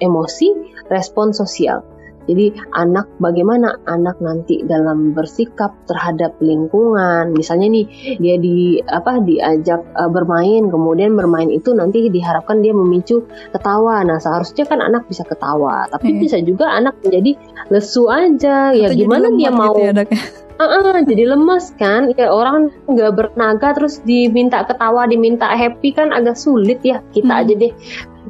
[0.00, 0.48] emosi,
[0.86, 1.93] respon sosial.
[2.24, 7.32] Jadi anak bagaimana anak nanti dalam bersikap terhadap lingkungan.
[7.36, 7.86] Misalnya nih
[8.18, 14.00] dia di apa diajak uh, bermain, kemudian bermain itu nanti diharapkan dia memicu ketawa.
[14.04, 16.20] Nah, seharusnya kan anak bisa ketawa, tapi hmm.
[16.20, 17.36] bisa juga anak menjadi
[17.68, 18.72] lesu aja.
[18.72, 20.06] Ya Atau ya gimana dia mau gitu ya,
[20.54, 26.14] Uh, uh, jadi lemes kan ya orang nggak bernaga terus diminta ketawa diminta happy kan
[26.14, 27.40] agak sulit ya kita hmm.
[27.42, 27.72] aja deh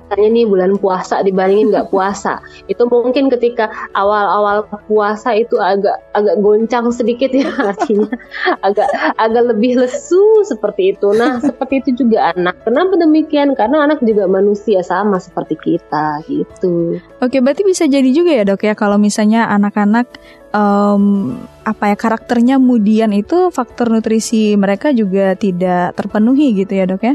[0.05, 2.45] misalnya nih bulan puasa dibandingin nggak puasa.
[2.73, 8.13] Itu mungkin ketika awal-awal puasa itu agak agak goncang sedikit ya artinya.
[8.61, 11.09] Agak agak lebih lesu seperti itu.
[11.17, 12.61] Nah seperti itu juga anak.
[12.63, 13.57] Kenapa demikian?
[13.57, 17.01] Karena anak juga manusia sama seperti kita gitu.
[17.19, 20.07] Oke berarti bisa jadi juga ya dok ya kalau misalnya anak-anak
[20.53, 27.03] um, apa ya karakternya kemudian itu faktor nutrisi mereka juga tidak terpenuhi gitu ya dok
[27.03, 27.15] ya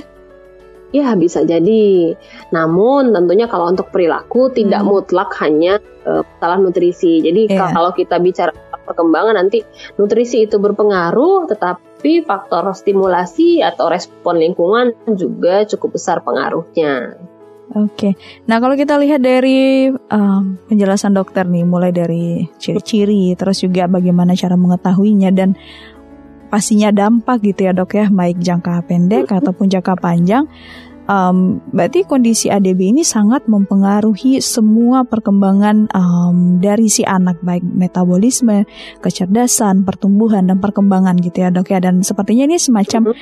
[0.89, 2.17] Ya bisa jadi.
[2.49, 4.89] Namun tentunya kalau untuk perilaku tidak hmm.
[4.89, 7.21] mutlak hanya uh, nutrisi.
[7.21, 7.69] Jadi yeah.
[7.69, 8.49] kalau kita bicara
[8.89, 9.61] perkembangan nanti
[10.01, 17.21] nutrisi itu berpengaruh, tetapi faktor stimulasi atau respon lingkungan juga cukup besar pengaruhnya.
[17.69, 18.17] Oke,
[18.49, 24.33] nah kalau kita lihat dari um, penjelasan dokter nih, mulai dari ciri-ciri, terus juga bagaimana
[24.33, 25.53] cara mengetahuinya dan
[26.49, 30.49] pastinya dampak gitu ya dok ya, baik jangka pendek ataupun jangka panjang.
[31.09, 38.69] Um, berarti kondisi ADB ini sangat mempengaruhi semua perkembangan um, dari si anak baik metabolisme,
[39.01, 43.17] kecerdasan, pertumbuhan dan perkembangan gitu ya dok ya dan sepertinya ini semacam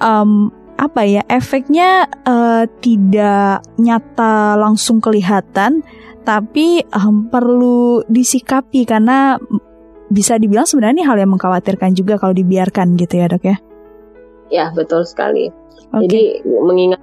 [0.00, 0.48] um,
[0.80, 5.84] apa ya efeknya uh, tidak nyata langsung kelihatan
[6.24, 9.36] tapi um, perlu disikapi karena
[10.08, 13.56] bisa dibilang sebenarnya ini hal yang mengkhawatirkan juga kalau dibiarkan gitu ya dok ya.
[14.46, 15.50] Ya, betul sekali.
[15.90, 16.06] Oke.
[16.06, 17.02] Jadi mengingat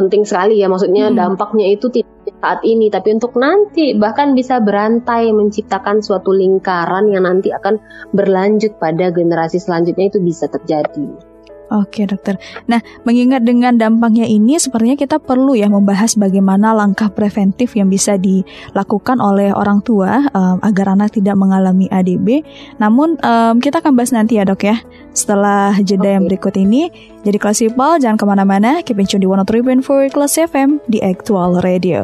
[0.00, 1.16] penting sekali ya maksudnya Hmm.
[1.18, 2.08] dampaknya itu tidak
[2.40, 7.76] saat ini tapi untuk nanti bahkan bisa berantai menciptakan suatu lingkaran yang nanti akan
[8.16, 11.29] berlanjut pada generasi selanjutnya itu bisa terjadi.
[11.70, 12.34] Oke dokter.
[12.66, 18.18] Nah, mengingat dengan dampaknya ini, sepertinya kita perlu ya membahas bagaimana langkah preventif yang bisa
[18.18, 22.42] dilakukan oleh orang tua um, agar anak tidak mengalami ADB.
[22.82, 24.82] Namun um, kita akan bahas nanti ya dok ya,
[25.14, 26.34] setelah jeda yang Oke.
[26.34, 26.90] berikut ini.
[27.22, 31.62] Jadi kelas Sipal, jangan ke mana-mana, keep in tune di 103.4 Kelas FM di Actual
[31.62, 32.02] Radio.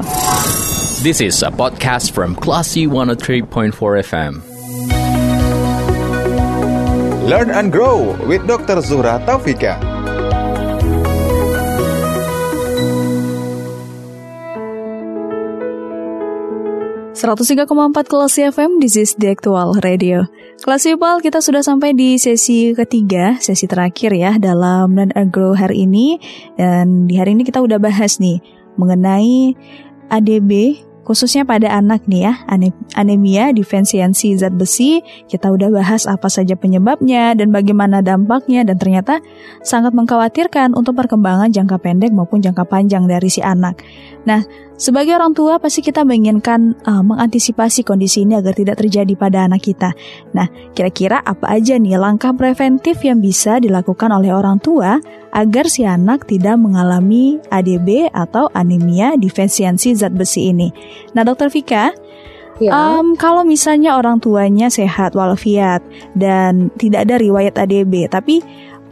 [1.02, 3.74] This is a podcast from Classy 103.4
[4.06, 4.55] FM.
[7.26, 8.78] Learn and grow with Dr.
[8.78, 9.74] Zuhra Taufika.
[17.90, 20.22] empat kelas FM, this is the actual radio.
[20.62, 25.58] Kelas Sipal, kita sudah sampai di sesi ketiga, sesi terakhir ya dalam Learn and Grow
[25.58, 26.22] hari ini.
[26.54, 28.38] Dan di hari ini kita udah bahas nih
[28.78, 29.58] mengenai
[30.14, 34.98] ADB, khususnya pada anak nih ya, ane- anemia defisiensi zat besi.
[35.30, 39.22] Kita udah bahas apa saja penyebabnya dan bagaimana dampaknya dan ternyata
[39.62, 43.78] sangat mengkhawatirkan untuk perkembangan jangka pendek maupun jangka panjang dari si anak.
[44.26, 44.42] Nah,
[44.74, 49.62] sebagai orang tua pasti kita menginginkan uh, mengantisipasi kondisi ini agar tidak terjadi pada anak
[49.62, 49.94] kita.
[50.34, 54.98] Nah, kira-kira apa aja nih langkah preventif yang bisa dilakukan oleh orang tua
[55.30, 60.68] agar si anak tidak mengalami ADB atau anemia defisiensi zat besi ini.
[61.14, 61.94] Nah, Dokter Vika,
[62.56, 62.72] Ya.
[62.72, 65.84] um, kalau misalnya orang tuanya sehat walafiat
[66.16, 68.40] dan tidak ada riwayat ADB, tapi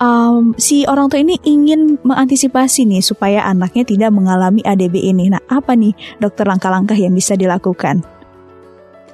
[0.01, 5.31] um, si orang tua ini ingin mengantisipasi nih supaya anaknya tidak mengalami ADB ini.
[5.31, 8.03] Nah, apa nih dokter langkah-langkah yang bisa dilakukan?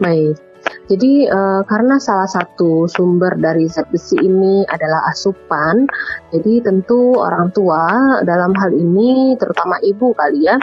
[0.01, 0.39] Baik.
[0.91, 5.87] Jadi eh, karena salah satu sumber dari zat besi ini adalah asupan,
[6.35, 10.59] jadi tentu orang tua dalam hal ini terutama ibu kali ya,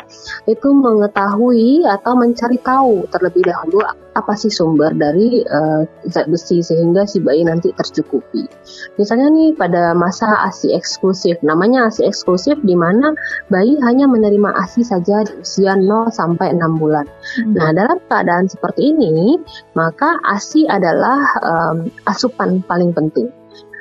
[0.46, 3.82] itu mengetahui atau mencari tahu terlebih dahulu
[4.18, 8.50] apa sih sumber dari eh, zat besi sehingga si bayi nanti tercukupi.
[8.98, 13.14] Misalnya nih pada masa ASI eksklusif, namanya ASI eksklusif di mana
[13.54, 17.06] bayi hanya menerima ASI saja di usia 0 sampai 6 bulan.
[17.54, 19.38] Nah, dalam keadaan seperti ini,
[19.78, 23.30] maka ASI adalah em, asupan paling penting.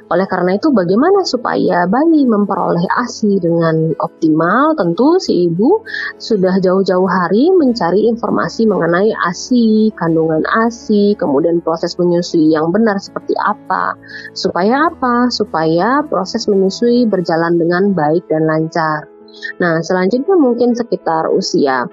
[0.07, 4.79] Oleh karena itu, bagaimana supaya bayi memperoleh ASI dengan optimal?
[4.79, 5.83] Tentu si ibu
[6.15, 13.35] sudah jauh-jauh hari mencari informasi mengenai ASI, kandungan ASI, kemudian proses menyusui yang benar seperti
[13.35, 13.99] apa.
[14.31, 15.27] Supaya apa?
[15.35, 19.11] Supaya proses menyusui berjalan dengan baik dan lancar.
[19.59, 21.85] Nah, selanjutnya mungkin sekitar usia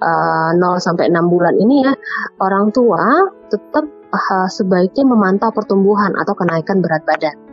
[0.00, 1.92] uh, 0 sampai 6 bulan ini ya,
[2.40, 7.47] orang tua tetap uh, sebaiknya memantau pertumbuhan atau kenaikan berat badan.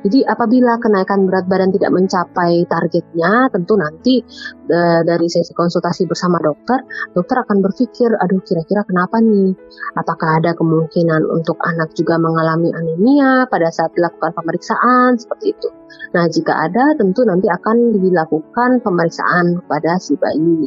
[0.00, 4.24] Jadi apabila kenaikan berat badan tidak mencapai targetnya, tentu nanti
[4.72, 6.80] uh, dari sesi konsultasi bersama dokter,
[7.12, 9.52] dokter akan berpikir, aduh kira-kira kenapa nih?
[10.00, 15.68] Apakah ada kemungkinan untuk anak juga mengalami anemia pada saat dilakukan pemeriksaan seperti itu?
[16.16, 20.66] Nah, jika ada, tentu nanti akan dilakukan pemeriksaan pada si bayi.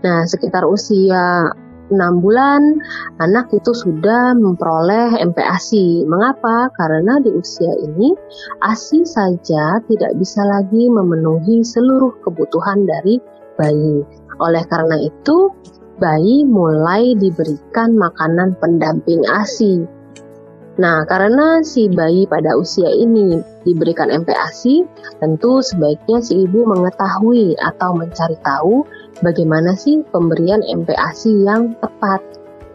[0.00, 1.50] Nah, sekitar usia
[1.88, 2.80] 6 bulan,
[3.20, 6.04] anak itu sudah memperoleh MPASI.
[6.04, 6.68] Mengapa?
[6.76, 8.12] Karena di usia ini,
[8.64, 13.20] ASI saja tidak bisa lagi memenuhi seluruh kebutuhan dari
[13.56, 14.04] bayi.
[14.38, 15.52] Oleh karena itu,
[15.98, 19.98] bayi mulai diberikan makanan pendamping ASI.
[20.78, 24.86] Nah, karena si bayi pada usia ini diberikan MPASI,
[25.18, 28.86] tentu sebaiknya si ibu mengetahui atau mencari tahu
[29.20, 32.20] bagaimana sih pemberian MPASI yang tepat,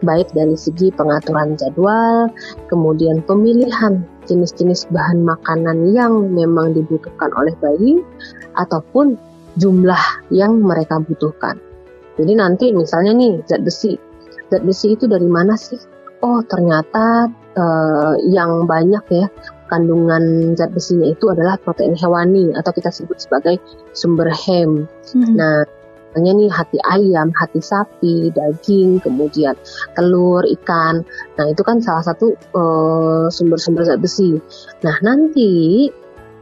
[0.04, 2.28] baik dari segi pengaturan jadwal,
[2.68, 8.00] kemudian pemilihan jenis-jenis bahan makanan yang memang dibutuhkan oleh bayi,
[8.56, 9.16] ataupun
[9.56, 10.02] jumlah
[10.34, 11.58] yang mereka butuhkan.
[12.14, 13.98] Jadi nanti misalnya nih zat besi,
[14.50, 15.78] zat besi itu dari mana sih?
[16.22, 17.28] Oh ternyata
[17.58, 19.26] eh, yang banyak ya
[19.68, 23.58] kandungan zat besinya itu adalah protein hewani atau kita sebut sebagai
[23.92, 24.86] sumber hem.
[25.10, 25.34] Hmm.
[25.34, 25.66] Nah,
[26.14, 29.58] misalnya nih hati ayam, hati sapi, daging, kemudian
[29.98, 31.02] telur, ikan.
[31.34, 34.38] Nah, itu kan salah satu eh, sumber-sumber zat besi.
[34.86, 35.90] Nah, nanti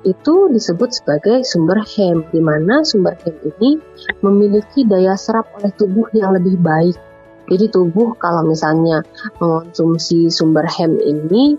[0.04, 3.80] itu disebut sebagai sumber hem, di mana sumber hem ini
[4.20, 7.00] memiliki daya serap oleh tubuh yang lebih baik.
[7.48, 9.00] Jadi tubuh kalau misalnya
[9.40, 11.56] mengonsumsi sumber hem ini,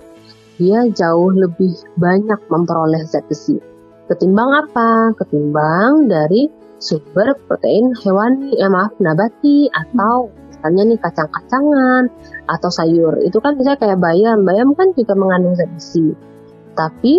[0.61, 3.57] dia jauh lebih banyak memperoleh zat besi.
[4.05, 5.17] Ketimbang apa?
[5.17, 6.45] Ketimbang dari
[6.84, 12.03] sumber protein hewani, eh maaf nabati atau misalnya nih kacang-kacangan
[12.51, 13.23] atau sayur.
[13.23, 16.11] Itu kan misalnya kayak bayam, bayam kan juga mengandung zat besi.
[16.75, 17.13] Tapi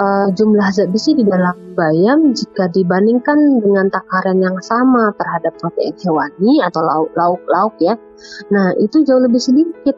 [0.00, 5.96] uh, jumlah zat besi di dalam bayam jika dibandingkan dengan takaran yang sama terhadap protein
[6.00, 6.80] hewani atau
[7.12, 8.00] lauk-lauk ya,
[8.48, 9.96] nah itu jauh lebih sedikit.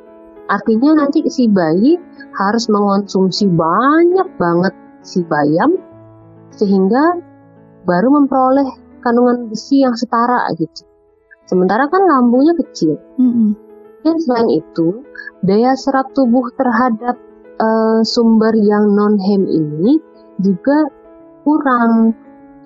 [0.48, 2.00] Artinya nanti si bayi
[2.34, 4.74] harus mengonsumsi banyak banget
[5.04, 5.76] si bayam
[6.56, 7.20] sehingga
[7.84, 10.84] baru memperoleh kandungan besi yang setara gitu.
[11.48, 13.00] Sementara kan lambungnya kecil.
[13.16, 13.50] Mm -hmm.
[14.04, 15.02] Dan selain itu,
[15.42, 17.18] daya serap tubuh terhadap
[17.58, 19.98] uh, sumber yang non hem ini
[20.38, 20.86] juga
[21.42, 22.14] kurang.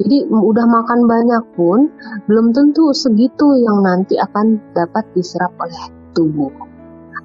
[0.02, 1.86] Jadi udah makan banyak pun
[2.26, 5.84] belum tentu segitu yang nanti akan dapat diserap oleh
[6.16, 6.50] tubuh.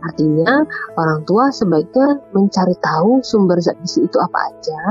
[0.06, 0.62] Artinya
[0.94, 4.82] orang tua sebaiknya mencari tahu sumber zat besi itu apa aja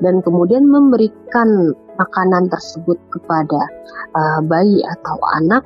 [0.00, 3.60] dan kemudian memberikan makanan tersebut kepada
[4.16, 5.62] uh, bayi atau anak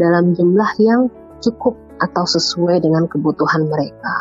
[0.00, 1.06] dalam jumlah yang
[1.38, 4.14] cukup atau sesuai dengan kebutuhan mereka.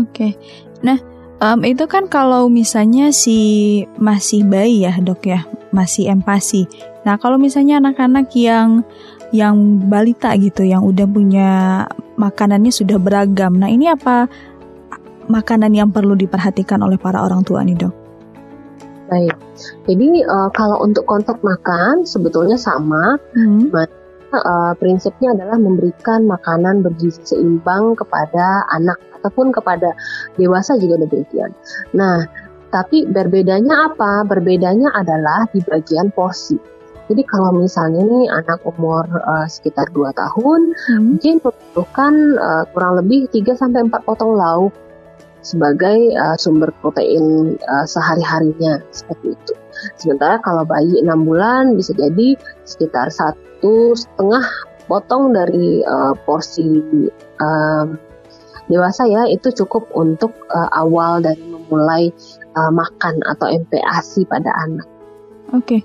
[0.00, 0.34] Oke,
[0.82, 0.98] nah
[1.40, 6.66] um, itu kan kalau misalnya si masih bayi ya dok ya, masih empasi.
[7.04, 8.82] Nah kalau misalnya anak-anak yang
[9.34, 11.50] yang balita gitu, yang udah punya
[12.18, 13.56] makanannya sudah beragam.
[13.58, 14.28] Nah ini apa
[15.28, 18.03] makanan yang perlu diperhatikan oleh para orang tua nih dok?
[19.04, 19.36] Baik,
[19.84, 23.20] jadi uh, kalau untuk kontak makan sebetulnya sama.
[23.36, 23.68] Hmm
[24.42, 29.94] uh, prinsipnya adalah memberikan makanan bergizi seimbang kepada anak ataupun kepada
[30.34, 31.54] dewasa juga demikian.
[31.94, 32.26] Nah,
[32.74, 34.26] tapi berbedanya apa?
[34.26, 36.58] Berbedanya adalah di bagian porsi.
[37.04, 41.02] Jadi kalau misalnya nih anak umur uh, sekitar 2 tahun, hmm.
[41.04, 44.72] mungkin membutuhkan uh, kurang lebih 3 sampai 4 potong lauk
[45.44, 49.52] sebagai uh, sumber protein uh, sehari-harinya seperti itu.
[50.00, 52.34] Sementara kalau bayi 6 bulan bisa jadi
[52.64, 54.44] sekitar satu setengah
[54.88, 56.64] potong dari uh, porsi
[57.40, 57.86] uh,
[58.72, 62.08] dewasa ya itu cukup untuk uh, awal dari memulai
[62.56, 64.88] uh, makan atau MPASI pada anak.
[65.52, 65.80] Oke, okay.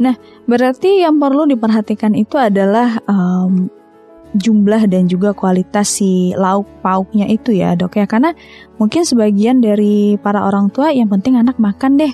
[0.00, 0.16] nah
[0.48, 3.68] berarti yang perlu diperhatikan itu adalah um,
[4.32, 8.06] jumlah dan juga kualitas si lauk pauknya itu ya dok ya.
[8.08, 8.32] Karena
[8.80, 12.12] mungkin sebagian dari para orang tua yang penting anak makan deh.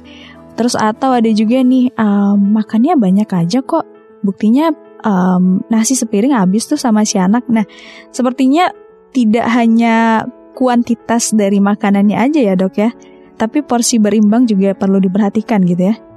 [0.58, 3.86] Terus atau ada juga nih um, makannya banyak aja kok.
[4.26, 4.74] Buktinya
[5.06, 7.46] um, nasi sepiring habis tuh sama si anak.
[7.46, 7.62] Nah
[8.10, 8.70] sepertinya
[9.14, 10.26] tidak hanya
[10.58, 12.90] kuantitas dari makanannya aja ya dok ya.
[13.38, 16.07] Tapi porsi berimbang juga perlu diperhatikan gitu ya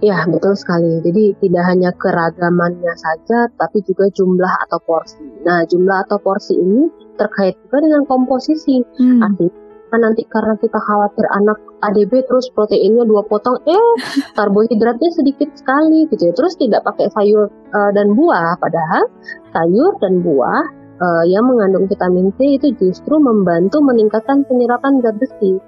[0.00, 0.96] Ya, betul sekali.
[1.04, 5.20] Jadi tidak hanya keragamannya saja, tapi juga jumlah atau porsi.
[5.44, 6.88] Nah, jumlah atau porsi ini
[7.20, 8.80] terkait juga dengan komposisi.
[8.96, 9.20] Hmm.
[9.20, 13.88] Artinya nanti karena kita khawatir anak ADB terus proteinnya dua potong, eh
[14.40, 16.32] karbohidratnya sedikit sekali gitu ya.
[16.32, 19.04] Terus tidak pakai sayur uh, dan buah, padahal
[19.52, 20.64] sayur dan buah
[20.96, 25.60] uh, yang mengandung vitamin C itu justru membantu meningkatkan penyerapan zat besi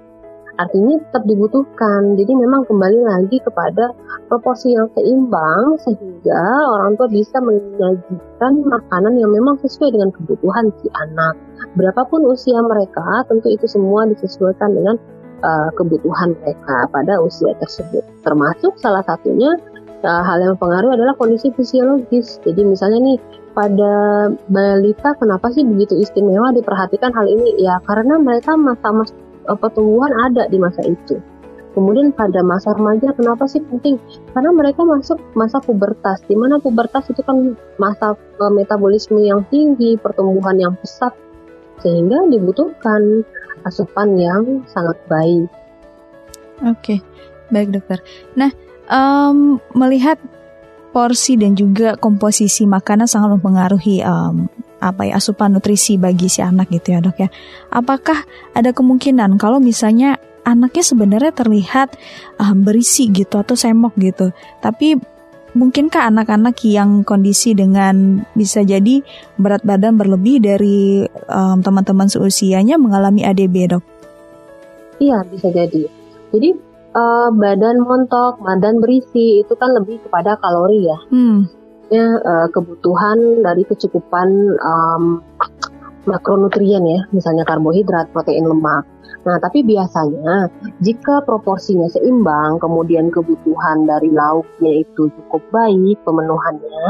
[0.61, 2.13] artinya tetap dibutuhkan.
[2.19, 3.93] Jadi memang kembali lagi kepada
[4.29, 10.87] proporsi yang seimbang sehingga orang tua bisa menyajikan makanan yang memang sesuai dengan kebutuhan si
[10.93, 11.33] anak.
[11.73, 14.95] Berapapun usia mereka, tentu itu semua disesuaikan dengan
[15.41, 18.05] uh, kebutuhan mereka pada usia tersebut.
[18.21, 19.57] Termasuk salah satunya
[20.05, 22.37] uh, hal yang mempengaruhi adalah kondisi fisiologis.
[22.45, 23.17] Jadi misalnya nih
[23.53, 23.93] pada
[24.49, 27.57] balita kenapa sih begitu istimewa diperhatikan hal ini?
[27.57, 29.13] Ya karena mereka masa-masa
[29.47, 31.19] pertumbuhan ada di masa itu.
[31.73, 33.97] Kemudian pada masa remaja kenapa sih penting?
[34.29, 39.97] Karena mereka masuk masa pubertas, di mana pubertas itu kan masa uh, metabolisme yang tinggi,
[39.97, 41.17] pertumbuhan yang pesat,
[41.81, 43.25] sehingga dibutuhkan
[43.65, 45.49] asupan yang sangat baik.
[46.61, 47.01] Oke,
[47.49, 48.05] baik dokter.
[48.37, 48.53] Nah,
[48.85, 50.21] um, melihat
[50.93, 54.45] porsi dan juga komposisi makanan sangat mempengaruhi um,
[54.83, 57.29] apa ya asupan nutrisi bagi si anak gitu ya dok ya.
[57.71, 61.95] Apakah ada kemungkinan kalau misalnya anaknya sebenarnya terlihat
[62.35, 64.99] um, berisi gitu atau semok gitu, tapi
[65.55, 68.99] mungkinkah anak-anak yang kondisi dengan bisa jadi
[69.39, 73.83] berat badan berlebih dari um, teman-teman seusianya mengalami ADB dok?
[74.99, 75.87] Iya bisa jadi.
[76.33, 76.49] Jadi
[76.91, 80.99] uh, badan montok, badan berisi itu kan lebih kepada kalori ya.
[81.07, 84.29] Hmm uh, kebutuhan dari kecukupan
[84.61, 85.03] um,
[86.03, 88.83] makronutrien ya, misalnya karbohidrat, protein, lemak.
[89.23, 90.51] Nah, tapi biasanya
[90.83, 96.83] jika proporsinya seimbang, kemudian kebutuhan dari lauknya itu cukup baik pemenuhannya,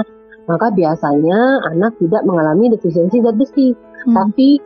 [0.50, 3.78] maka biasanya anak tidak mengalami defisiensi zat besi.
[4.10, 4.16] Hmm.
[4.18, 4.58] Tapi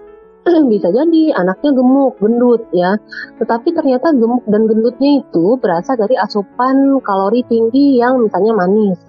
[0.71, 2.95] bisa jadi anaknya gemuk, gendut ya.
[3.36, 9.07] Tetapi ternyata gemuk dan gendutnya itu berasal dari asupan kalori tinggi yang misalnya manis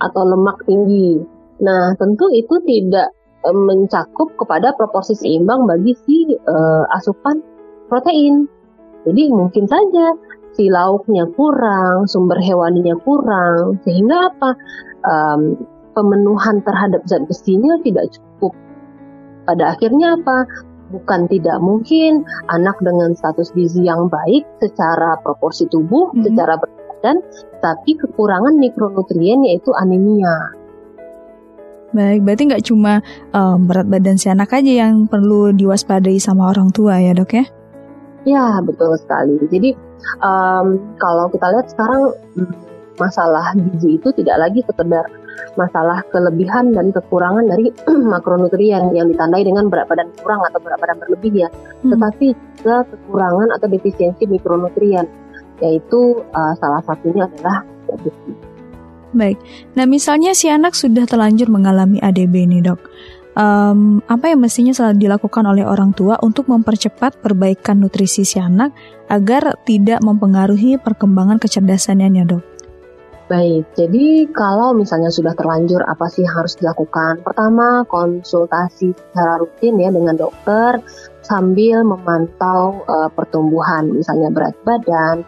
[0.00, 1.20] atau lemak tinggi.
[1.60, 3.12] Nah, tentu itu tidak
[3.44, 6.56] e, mencakup kepada proporsi seimbang bagi si e,
[6.96, 7.40] asupan
[7.92, 8.48] protein.
[9.04, 10.12] Jadi mungkin saja
[10.52, 14.50] si lauknya kurang, sumber hewaninya kurang, sehingga apa?
[15.00, 15.56] Um,
[15.96, 18.52] pemenuhan terhadap zat besinya tidak cukup.
[19.48, 20.46] Pada akhirnya apa?
[20.90, 26.26] Bukan tidak mungkin anak dengan status gizi yang baik secara proporsi tubuh, hmm.
[26.26, 26.58] secara
[27.00, 27.24] badan,
[27.64, 30.52] tapi kekurangan mikronutrien yaitu anemia.
[31.96, 33.02] Baik, berarti nggak cuma
[33.34, 37.44] um, berat badan si anak aja yang perlu diwaspadai sama orang tua ya dok ya?
[38.28, 39.40] Ya betul sekali.
[39.48, 39.74] Jadi
[40.20, 42.52] um, kalau kita lihat sekarang mm,
[43.00, 45.08] masalah gizi itu tidak lagi sekedar
[45.58, 47.74] masalah kelebihan dan kekurangan dari
[48.12, 51.90] makronutrien yang ditandai dengan berat badan kurang atau berat badan berlebih ya, hmm.
[51.90, 52.26] tetapi
[52.60, 55.10] juga kekurangan atau defisiensi mikronutrien,
[55.60, 57.64] yaitu uh, salah satunya adalah
[58.00, 58.32] besi.
[59.10, 59.38] Baik,
[59.74, 62.78] nah misalnya si anak sudah terlanjur mengalami ADB nih dok,
[63.34, 68.70] um, apa yang mestinya selalu dilakukan oleh orang tua untuk mempercepat perbaikan nutrisi si anak
[69.10, 72.44] agar tidak mempengaruhi perkembangan kecerdasannya dok?
[73.30, 77.22] Baik, jadi kalau misalnya sudah terlanjur apa sih harus dilakukan?
[77.22, 80.82] Pertama, konsultasi secara rutin ya dengan dokter
[81.30, 85.22] sambil memantau uh, pertumbuhan, misalnya berat badan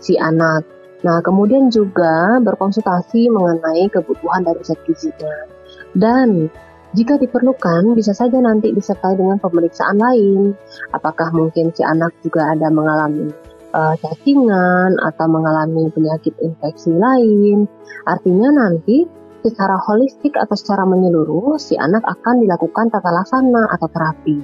[0.00, 0.64] si anak.
[1.04, 5.52] Nah, kemudian juga berkonsultasi mengenai kebutuhan dari zat gizinya.
[5.92, 6.48] Dan
[6.96, 10.56] jika diperlukan, bisa saja nanti disertai dengan pemeriksaan lain.
[10.96, 13.28] Apakah mungkin si anak juga ada mengalami
[13.72, 17.66] uh, cacingan atau mengalami penyakit infeksi lain.
[18.06, 19.04] Artinya nanti
[19.42, 24.38] secara holistik atau secara menyeluruh si anak akan dilakukan tata laksana atau terapi.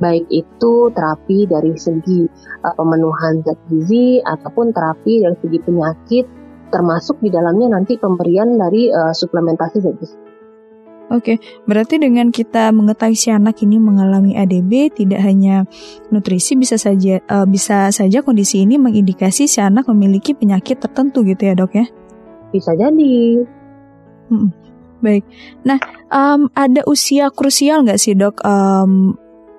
[0.00, 2.24] Baik itu terapi dari segi
[2.64, 6.24] uh, pemenuhan zat gizi ataupun terapi dari segi penyakit
[6.68, 10.16] termasuk di dalamnya nanti pemberian dari uh, suplementasi zat gizi.
[11.08, 15.64] Oke, berarti dengan kita mengetahui si anak ini mengalami ADB, tidak hanya
[16.12, 21.48] nutrisi bisa saja uh, bisa saja kondisi ini mengindikasi si anak memiliki penyakit tertentu gitu
[21.48, 21.88] ya dok ya?
[22.52, 23.40] Bisa jadi.
[24.28, 24.52] Hmm,
[25.00, 25.24] baik.
[25.64, 25.80] Nah,
[26.12, 28.44] um, ada usia krusial nggak sih dok?
[28.44, 29.16] Um,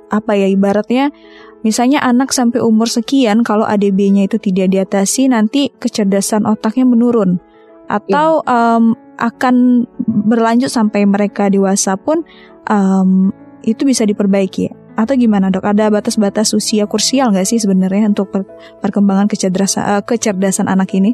[0.09, 1.13] apa ya ibaratnya?
[1.59, 7.43] Misalnya anak sampai umur sekian, kalau ADB-nya itu tidak diatasi, nanti kecerdasan otaknya menurun,
[7.91, 8.47] atau ya.
[8.47, 12.23] um, akan berlanjut sampai mereka dewasa pun
[12.71, 13.35] um,
[13.67, 14.71] itu bisa diperbaiki.
[14.95, 15.67] Atau gimana dok?
[15.67, 18.47] Ada batas-batas usia krusial nggak sih sebenarnya untuk per
[18.79, 21.11] perkembangan kecerdasan, uh, kecerdasan anak ini?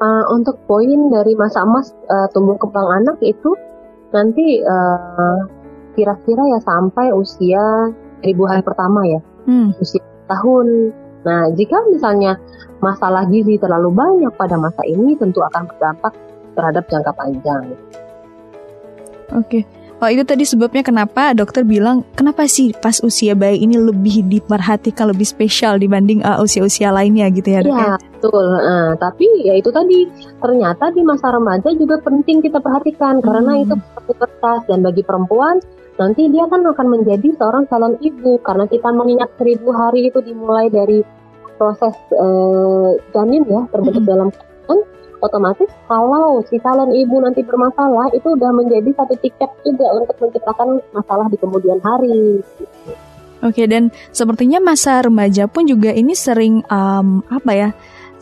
[0.00, 3.54] Uh, untuk poin dari masa emas uh, tumbuh kembang anak itu
[4.14, 5.42] nanti kira
[5.98, 7.90] kira-kira ya sampai usia
[8.22, 9.74] ribu hari pertama ya, hmm.
[9.78, 10.94] usia tahun.
[11.26, 12.38] Nah, jika misalnya
[12.78, 16.12] masalah gizi terlalu banyak pada masa ini, tentu akan berdampak
[16.54, 17.74] terhadap jangka panjang.
[19.34, 19.62] Oke.
[19.62, 19.62] Okay.
[20.02, 25.14] Oh itu tadi sebabnya kenapa dokter bilang kenapa sih pas usia bayi ini lebih diperhatikan
[25.14, 27.72] lebih spesial dibanding uh, usia-usia lainnya gitu ya dok?
[27.72, 28.46] Iya betul.
[28.58, 30.10] Uh, tapi ya itu tadi
[30.42, 33.24] ternyata di masa remaja juga penting kita perhatikan hmm.
[33.24, 33.74] karena itu
[34.18, 35.62] kertas dan bagi perempuan
[35.94, 40.66] nanti dia kan akan menjadi seorang calon ibu karena kita mengingat seribu hari itu dimulai
[40.66, 41.06] dari
[41.54, 44.10] proses uh, janin ya terbentuk hmm.
[44.10, 44.28] dalam
[45.24, 50.84] otomatis kalau si calon ibu nanti bermasalah itu udah menjadi satu tiket juga untuk menciptakan
[50.92, 52.44] masalah di kemudian hari.
[53.44, 57.70] Oke dan sepertinya masa remaja pun juga ini sering um, apa ya?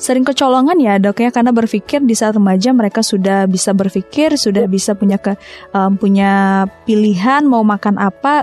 [0.02, 4.66] sering kecolongan ya dok ya karena berpikir di saat remaja mereka sudah bisa berpikir sudah
[4.66, 5.38] bisa punya ke
[5.70, 8.42] um, punya pilihan mau makan apa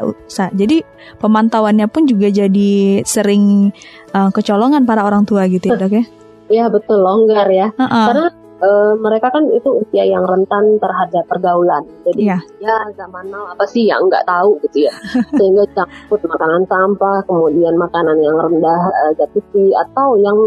[0.56, 0.88] jadi
[1.20, 3.76] pemantauannya pun juga jadi sering
[4.16, 6.06] uh, kecolongan para orang tua gitu ya dok ya
[6.50, 8.06] Iya betul longgar ya uh -uh.
[8.10, 8.28] karena
[8.60, 11.84] uh, mereka kan itu usia yang rentan terhadap pergaulan.
[12.08, 12.42] Jadi yeah.
[12.60, 14.94] ya zaman now apa sih yang nggak tahu gitu ya.
[15.38, 20.38] Sehingga campur makanan sampah, kemudian makanan yang rendah uh, zat besi atau yang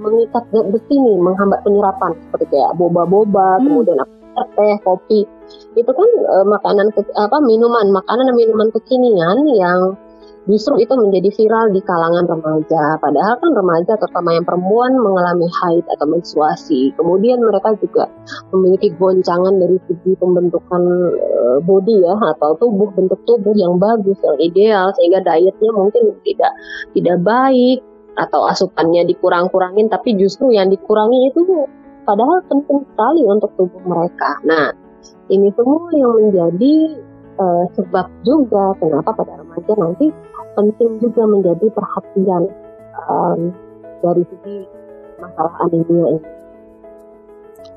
[0.00, 3.64] mengikat zat besi nih menghambat penyerapan seperti kayak boba-boba, hmm.
[3.68, 3.98] kemudian
[4.32, 5.28] teh, kopi.
[5.76, 9.96] Itu kan uh, makanan apa minuman, makanan dan minuman kekinian yang
[10.50, 12.98] justru itu menjadi viral di kalangan remaja.
[12.98, 16.90] Padahal kan remaja terutama yang perempuan mengalami haid atau menstruasi.
[16.98, 18.10] Kemudian mereka juga
[18.50, 20.82] memiliki goncangan dari segi pembentukan
[21.14, 26.52] uh, body ya atau tubuh bentuk tubuh yang bagus yang ideal sehingga dietnya mungkin tidak
[26.96, 27.78] tidak baik
[28.12, 31.64] atau asupannya dikurang-kurangin tapi justru yang dikurangi itu
[32.04, 34.36] padahal penting sekali untuk tubuh mereka.
[34.44, 34.74] Nah,
[35.30, 36.74] ini semua yang menjadi
[37.38, 40.10] uh, sebab juga kenapa pada remaja nanti
[40.52, 42.42] penting juga menjadi perhatian
[43.08, 43.40] um,
[44.02, 44.56] dari segi
[45.20, 46.30] masalah anemia ini.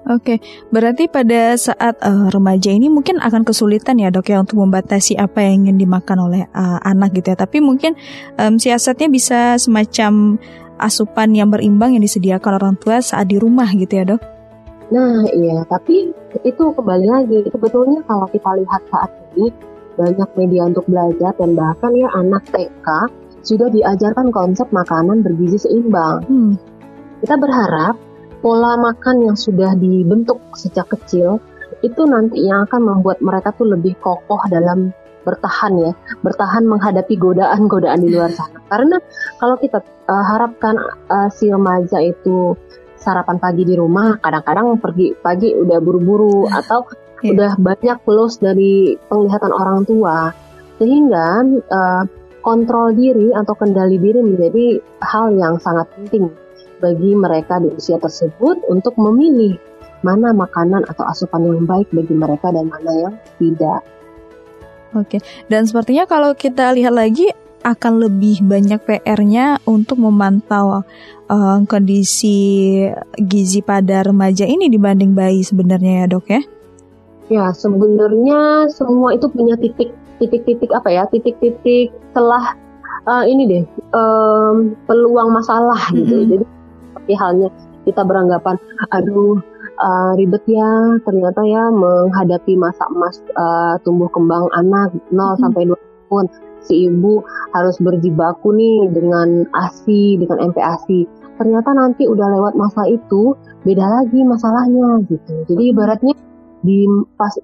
[0.06, 0.38] Oke,
[0.70, 5.42] berarti pada saat uh, remaja ini mungkin akan kesulitan ya dok ya untuk membatasi apa
[5.42, 7.38] yang ingin dimakan oleh uh, anak gitu ya.
[7.38, 7.98] Tapi mungkin
[8.38, 10.38] um, siasatnya bisa semacam
[10.78, 14.22] asupan yang berimbang yang disediakan orang tua saat di rumah gitu ya dok?
[14.94, 16.14] Nah iya, tapi
[16.46, 19.50] itu kembali lagi, sebetulnya kalau kita lihat saat ini
[19.96, 22.88] banyak media untuk belajar dan bahkan ya anak TK
[23.46, 26.26] sudah diajarkan konsep makanan bergizi seimbang.
[26.26, 26.54] Hmm.
[27.22, 27.96] Kita berharap
[28.42, 31.42] pola makan yang sudah dibentuk sejak kecil
[31.82, 34.94] itu nanti yang akan membuat mereka tuh lebih kokoh dalam
[35.26, 35.92] bertahan ya,
[36.22, 38.62] bertahan menghadapi godaan-godaan di luar sana.
[38.70, 39.02] Karena
[39.42, 40.78] kalau kita uh, harapkan
[41.10, 42.54] uh, si remaja itu
[42.94, 46.86] sarapan pagi di rumah, kadang-kadang pergi pagi udah buru-buru atau
[47.22, 47.32] yeah.
[47.36, 50.34] udah banyak plus dari penglihatan orang tua,
[50.80, 52.04] sehingga uh,
[52.46, 56.30] kontrol diri atau kendali diri menjadi hal yang sangat penting
[56.84, 59.58] bagi mereka di usia tersebut untuk memilih
[60.06, 63.82] mana makanan atau asupan yang baik bagi mereka dan mana yang tidak.
[64.94, 67.28] Oke, dan sepertinya kalau kita lihat lagi
[67.66, 70.86] akan lebih banyak PR-nya untuk memantau
[71.26, 72.86] uh, kondisi
[73.18, 76.42] gizi pada remaja ini dibanding bayi sebenarnya ya dok ya?
[77.32, 82.56] Ya sebenarnya semua itu punya titik titik-titik apa ya titik-titik telah
[83.10, 86.16] uh, ini deh um, peluang masalah gitu.
[86.16, 86.32] Mm -hmm.
[86.32, 86.46] Jadi
[86.94, 87.50] seperti halnya
[87.86, 88.58] kita beranggapan
[88.90, 89.38] aduh
[89.78, 95.36] uh, ribet ya ternyata ya menghadapi masa emas uh, tumbuh kembang anak 0 hmm.
[95.42, 95.76] sampai 2
[96.10, 96.26] tahun
[96.66, 97.22] si ibu
[97.54, 101.06] harus berjibaku nih dengan ASI dengan MPASI
[101.38, 106.14] ternyata nanti udah lewat masa itu beda lagi masalahnya gitu jadi ibaratnya
[106.66, 106.90] di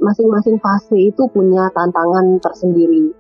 [0.02, 3.14] masing-masing fase itu punya tantangan tersendiri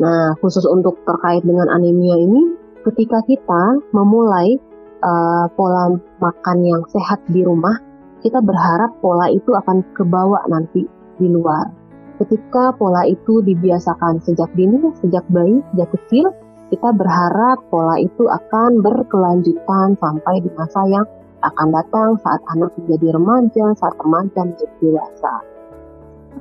[0.00, 2.56] nah khusus untuk terkait dengan anemia ini
[2.88, 4.56] ketika kita memulai
[5.04, 7.76] uh, pola makan yang sehat di rumah
[8.22, 10.86] kita berharap pola itu akan kebawa nanti
[11.18, 11.74] di luar.
[12.22, 16.30] Ketika pola itu dibiasakan sejak dini, sejak bayi, sejak kecil,
[16.70, 21.06] kita berharap pola itu akan berkelanjutan sampai di masa yang
[21.42, 25.34] akan datang saat anak menjadi remaja, saat remaja menjadi dewasa.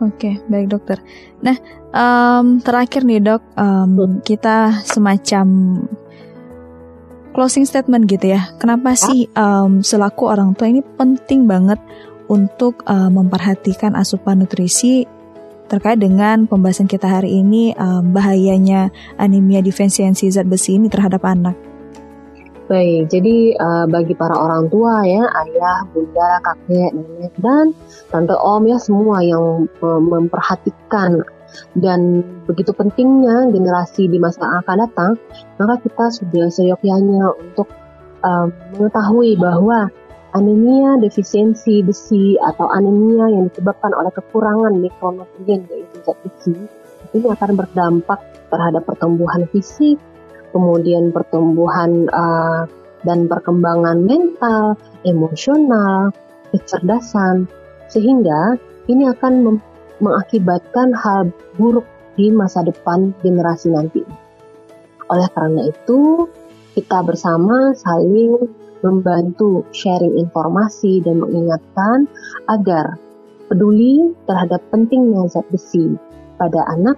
[0.01, 0.97] Oke, baik dokter.
[1.43, 1.57] Nah,
[1.91, 5.45] um, terakhir nih dok, um, kita semacam
[7.35, 8.55] closing statement gitu ya.
[8.57, 11.79] Kenapa sih um, selaku orang tua ini penting banget
[12.31, 15.03] untuk uh, memperhatikan asupan nutrisi
[15.67, 21.70] terkait dengan pembahasan kita hari ini um, bahayanya anemia defisiensi zat besi ini terhadap anak.
[22.71, 27.75] Baik, jadi uh, bagi para orang tua ya, ayah, bunda, kakek, nenek, dan
[28.07, 31.19] tante om ya semua yang uh, memperhatikan
[31.75, 35.11] dan begitu pentingnya generasi di masa akan datang,
[35.59, 37.67] maka kita sudah seyogyanya untuk
[38.23, 39.91] um, mengetahui bahwa
[40.31, 46.55] anemia defisiensi besi atau anemia yang disebabkan oleh kekurangan mikronutrien yaitu zat besi
[47.11, 49.99] ini akan berdampak terhadap pertumbuhan fisik,
[50.51, 52.67] kemudian pertumbuhan uh,
[53.07, 54.77] dan perkembangan mental,
[55.07, 56.13] emosional,
[56.53, 57.49] kecerdasan,
[57.89, 59.59] sehingga ini akan
[60.01, 64.03] mengakibatkan hal buruk di masa depan generasi nanti.
[65.09, 66.27] Oleh karena itu,
[66.77, 68.47] kita bersama saling
[68.81, 72.09] membantu sharing informasi dan mengingatkan
[72.49, 72.97] agar
[73.51, 75.99] peduli terhadap pentingnya zat besi
[76.39, 76.97] pada anak,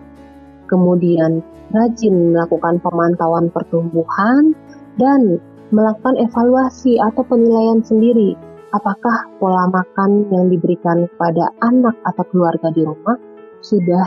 [0.70, 1.44] kemudian
[1.74, 4.54] rajin melakukan pemantauan pertumbuhan
[5.00, 5.42] dan
[5.74, 8.38] melakukan evaluasi atau penilaian sendiri
[8.74, 13.18] apakah pola makan yang diberikan kepada anak atau keluarga di rumah
[13.62, 14.06] sudah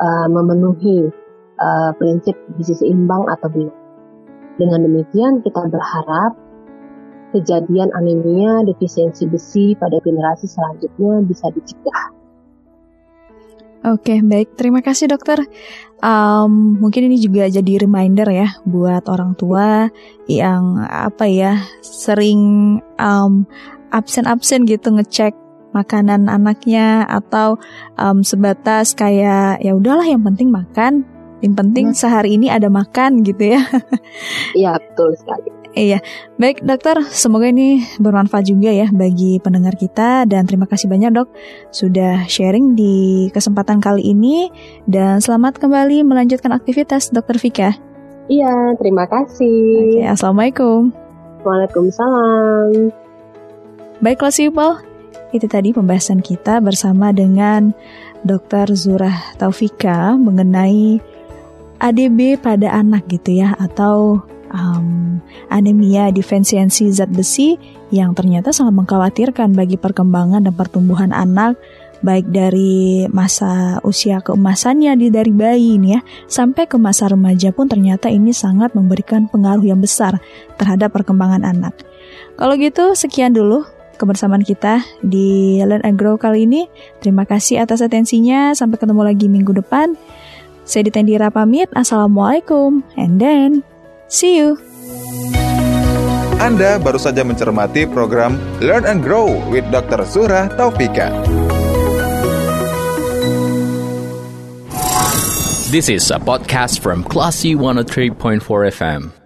[0.00, 1.12] uh, memenuhi
[1.60, 3.74] uh, prinsip gizi seimbang atau belum.
[4.58, 6.34] Dengan demikian kita berharap
[7.36, 12.02] kejadian anemia defisiensi besi pada generasi selanjutnya bisa dicegah.
[13.86, 14.58] Oke, baik.
[14.58, 15.38] Terima kasih dokter.
[15.98, 19.90] Um, mungkin ini juga jadi reminder ya buat orang tua
[20.30, 23.50] yang apa ya sering um,
[23.90, 25.34] absen-absen gitu ngecek
[25.74, 27.58] makanan anaknya atau
[27.98, 31.02] um, sebatas kayak ya udahlah yang penting makan.
[31.38, 31.98] Yang penting hmm.
[31.98, 33.62] sehari ini ada makan gitu ya.
[34.58, 36.00] Iya betul sekali Iya,
[36.40, 41.28] baik dokter, semoga ini bermanfaat juga ya bagi pendengar kita dan terima kasih banyak dok
[41.68, 44.48] sudah sharing di kesempatan kali ini
[44.88, 47.70] dan selamat kembali melanjutkan aktivitas dokter Vika.
[48.32, 50.00] Iya, terima kasih.
[50.00, 50.92] Oke, assalamualaikum.
[51.44, 52.92] Waalaikumsalam.
[54.00, 54.74] Baiklah People,
[55.36, 57.76] itu tadi pembahasan kita bersama dengan
[58.24, 58.72] Dr.
[58.72, 60.96] Zurah Taufika mengenai
[61.78, 65.18] ADB pada anak gitu ya atau um,
[65.52, 67.56] anemia defisiensi zat besi
[67.88, 71.56] yang ternyata sangat mengkhawatirkan bagi perkembangan dan pertumbuhan anak
[71.98, 77.66] baik dari masa usia keemasannya di dari bayi ini ya sampai ke masa remaja pun
[77.66, 80.22] ternyata ini sangat memberikan pengaruh yang besar
[80.54, 81.74] terhadap perkembangan anak.
[82.38, 83.66] Kalau gitu sekian dulu
[83.98, 86.70] kebersamaan kita di Learn and Grow kali ini.
[87.02, 88.54] Terima kasih atas atensinya.
[88.54, 89.98] Sampai ketemu lagi minggu depan.
[90.62, 91.66] Saya Ditendira pamit.
[91.74, 92.86] Assalamualaikum.
[92.94, 93.66] And then,
[94.08, 94.56] see you.
[96.38, 100.06] Anda baru saja mencermati program Learn and Grow with Dr.
[100.06, 101.10] Zura Taufika.
[105.68, 108.40] This is a podcast from Classy 103.4
[108.72, 109.17] FM.